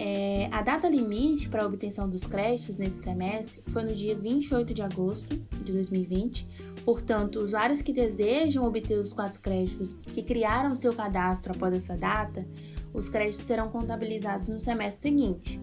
É, 0.00 0.48
a 0.52 0.62
data 0.62 0.88
limite 0.88 1.48
para 1.48 1.64
a 1.64 1.66
obtenção 1.66 2.08
dos 2.08 2.24
créditos 2.24 2.76
nesse 2.76 3.02
semestre 3.02 3.64
foi 3.66 3.82
no 3.82 3.92
dia 3.92 4.16
28 4.16 4.72
de 4.72 4.80
agosto 4.80 5.36
de 5.64 5.72
2020. 5.72 6.46
Portanto, 6.84 7.40
usuários 7.40 7.82
que 7.82 7.92
desejam 7.92 8.64
obter 8.64 8.98
os 9.00 9.12
quatro 9.12 9.40
créditos 9.40 9.92
que 10.14 10.22
criaram 10.22 10.76
seu 10.76 10.94
cadastro 10.94 11.52
após 11.52 11.74
essa 11.74 11.96
data, 11.96 12.46
os 12.94 13.08
créditos 13.08 13.44
serão 13.44 13.68
contabilizados 13.68 14.48
no 14.48 14.60
semestre 14.60 15.10
seguinte. 15.10 15.60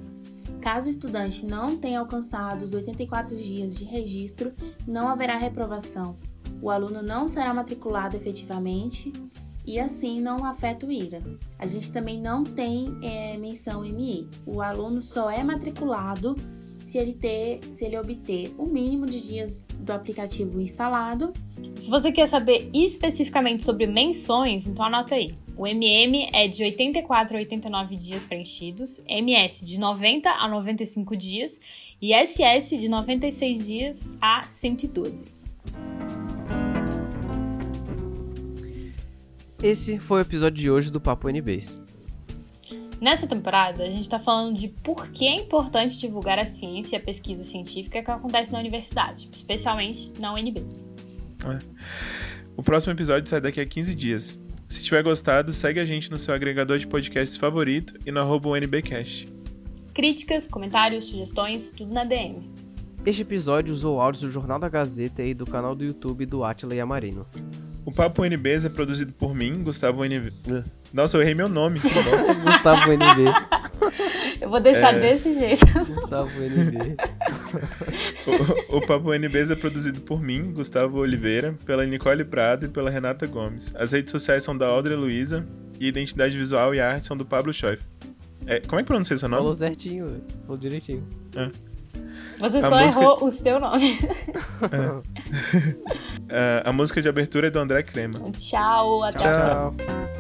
Caso 0.60 0.88
o 0.88 0.90
estudante 0.90 1.46
não 1.46 1.78
tenha 1.78 2.00
alcançado 2.00 2.64
os 2.64 2.74
84 2.74 3.38
dias 3.38 3.74
de 3.74 3.86
registro, 3.86 4.54
não 4.86 5.08
haverá 5.08 5.38
reprovação. 5.38 6.18
O 6.62 6.70
aluno 6.70 7.02
não 7.02 7.28
será 7.28 7.54
matriculado 7.54 8.18
efetivamente 8.18 9.14
e 9.66 9.80
assim 9.80 10.22
não 10.22 10.46
afeta 10.46 10.86
o 10.86 10.92
IRA. 10.92 11.22
A 11.58 11.68
gente 11.68 11.92
também 11.92 12.20
não 12.20 12.44
tem 12.44 12.96
é, 13.02 13.38
menção 13.38 13.82
MI. 13.82 14.28
O 14.46 14.62
aluno 14.62 15.02
só 15.02 15.30
é 15.30 15.44
matriculado 15.44 16.36
se 16.84 17.00
ele 17.00 17.14
ter, 17.14 17.62
se 17.72 17.84
ele 17.84 17.98
obter 17.98 18.54
o 18.60 18.66
mínimo 18.66 19.08
de 19.08 19.20
dias 19.20 19.60
do 19.80 19.92
aplicativo 19.92 20.62
instalado. 20.62 21.34
Se 21.82 21.90
você 21.90 22.12
quer 22.12 22.28
saber 22.28 22.70
especificamente 22.74 23.64
sobre 23.64 23.88
menções, 23.88 24.68
então 24.68 24.86
anota 24.86 25.16
aí. 25.16 25.34
O 25.58 25.66
MM 25.66 26.30
é 26.32 26.48
de 26.48 26.64
84 26.64 27.38
a 27.38 27.40
89 27.40 27.96
dias 27.96 28.24
preenchidos, 28.24 29.02
MS 29.08 29.66
de 29.66 29.80
90 29.80 30.30
a 30.30 30.48
95 30.48 31.16
dias 31.16 31.60
e 32.02 32.14
SS 32.14 32.78
de 32.78 32.88
96 32.88 33.66
dias 33.66 34.18
a 34.22 34.44
112. 34.44 35.26
Esse 39.66 39.98
foi 39.98 40.20
o 40.20 40.22
episódio 40.22 40.60
de 40.60 40.70
hoje 40.70 40.92
do 40.92 41.02
Papo 41.02 41.28
NBs. 41.28 41.82
Nessa 43.02 43.26
temporada, 43.26 43.84
a 43.84 43.88
gente 43.88 44.02
está 44.02 44.20
falando 44.20 44.56
de 44.56 44.68
por 44.68 45.10
que 45.10 45.26
é 45.26 45.34
importante 45.34 45.98
divulgar 45.98 46.38
a 46.38 46.46
ciência 46.46 46.96
e 46.96 47.00
a 47.00 47.02
pesquisa 47.02 47.44
científica 47.44 48.04
que 48.04 48.12
acontece 48.12 48.54
na 48.54 48.60
universidade, 48.60 49.28
especialmente 49.34 50.14
na 50.20 50.32
UNB. 50.36 50.64
É. 51.46 51.60
O 52.56 52.62
próximo 52.62 52.94
episódio 52.94 53.28
sai 53.28 53.42
daqui 53.42 53.60
a 53.60 53.66
15 53.66 53.96
dias. 53.96 54.40
Se 54.68 54.84
tiver 54.84 55.02
gostado, 55.02 55.52
segue 55.52 55.80
a 55.80 55.86
gente 55.86 56.12
no 56.12 56.20
seu 56.20 56.36
agregador 56.36 56.78
de 56.78 56.86
podcasts 56.86 57.36
favorito 57.36 57.96
e 58.06 58.12
no 58.12 58.20
arroba 58.20 58.50
UNBcast. 58.50 59.28
Críticas, 59.96 60.46
comentários, 60.46 61.06
sugestões, 61.06 61.72
tudo 61.72 61.92
na 61.92 62.04
DM. 62.04 62.38
Este 63.04 63.24
episódio 63.24 63.74
usou 63.74 64.00
áudios 64.00 64.22
do 64.22 64.30
Jornal 64.30 64.60
da 64.60 64.70
Gazeta 64.70 65.24
e 65.24 65.34
do 65.34 65.48
canal 65.48 65.74
do 65.74 65.84
YouTube 65.84 66.28
do 66.28 66.44
Atila 66.44 66.76
e 66.76 66.80
Amarino. 66.80 67.26
O 67.86 67.92
Papo 67.92 68.26
NBs 68.26 68.66
é 68.66 68.70
produzido 68.70 69.12
por 69.14 69.36
mim, 69.36 69.62
Gustavo 69.64 70.04
NB. 70.04 70.34
Nossa, 70.94 71.18
eu 71.18 71.22
errei 71.22 71.36
meu 71.36 71.48
nome. 71.48 71.80
Gustavo 72.44 72.92
NB. 72.92 73.32
Eu 74.42 74.50
vou 74.50 74.60
deixar 74.60 74.96
É. 74.96 75.00
desse 75.00 75.32
jeito. 75.34 75.66
Gustavo 75.94 76.32
NB. 76.44 76.96
O, 78.70 78.78
o 78.78 78.82
Papo 78.86 79.14
NBs 79.14 79.52
é 79.52 79.56
produzido 79.56 80.02
por 80.02 80.22
mim, 80.22 80.52
Gustavo 80.52 80.98
Oliveira, 80.98 81.56
pela 81.66 81.86
Nicole 81.86 82.26
Prado 82.26 82.66
e 82.66 82.70
pela 82.70 82.90
Renata 82.90 83.26
Gomes. 83.28 83.72
As 83.76 83.92
redes 83.94 84.12
sociais 84.12 84.44
são 84.44 84.58
da 84.58 84.66
Audrey 84.68 84.96
Luiza 84.98 85.46
e 85.80 85.86
a 85.86 85.90
identidade 85.90 86.36
visual 86.38 86.74
e 86.76 86.82
arte 86.82 87.06
são 87.06 87.16
do 87.16 87.24
Pablo 87.26 87.54
Schoif. 87.54 87.82
É, 88.46 88.60
como 88.60 88.80
é 88.80 88.84
que 88.84 88.88
pronuncia 88.88 89.16
seu 89.18 89.30
nome? 89.30 89.40
Falou 89.42 89.56
certinho, 89.56 90.06
velho. 90.08 90.24
Falou 90.42 90.58
direitinho. 90.58 91.08
Você 92.40 92.58
A 92.58 92.70
só 92.70 92.82
música- 92.82 93.02
errou 93.02 93.24
o 93.26 93.32
seu 93.32 93.60
nome. 93.60 94.00
É, 96.28 96.64
a 96.66 96.74
música 96.74 97.02
de 97.02 97.08
abertura 97.08 97.48
é 97.48 97.50
do 97.52 97.60
André 97.60 97.84
Crema. 97.84 98.20
Tchau, 98.32 99.04
até 99.04 99.28
a 99.28 99.32
Tchau. 99.32 99.76
Tchau. 99.78 100.15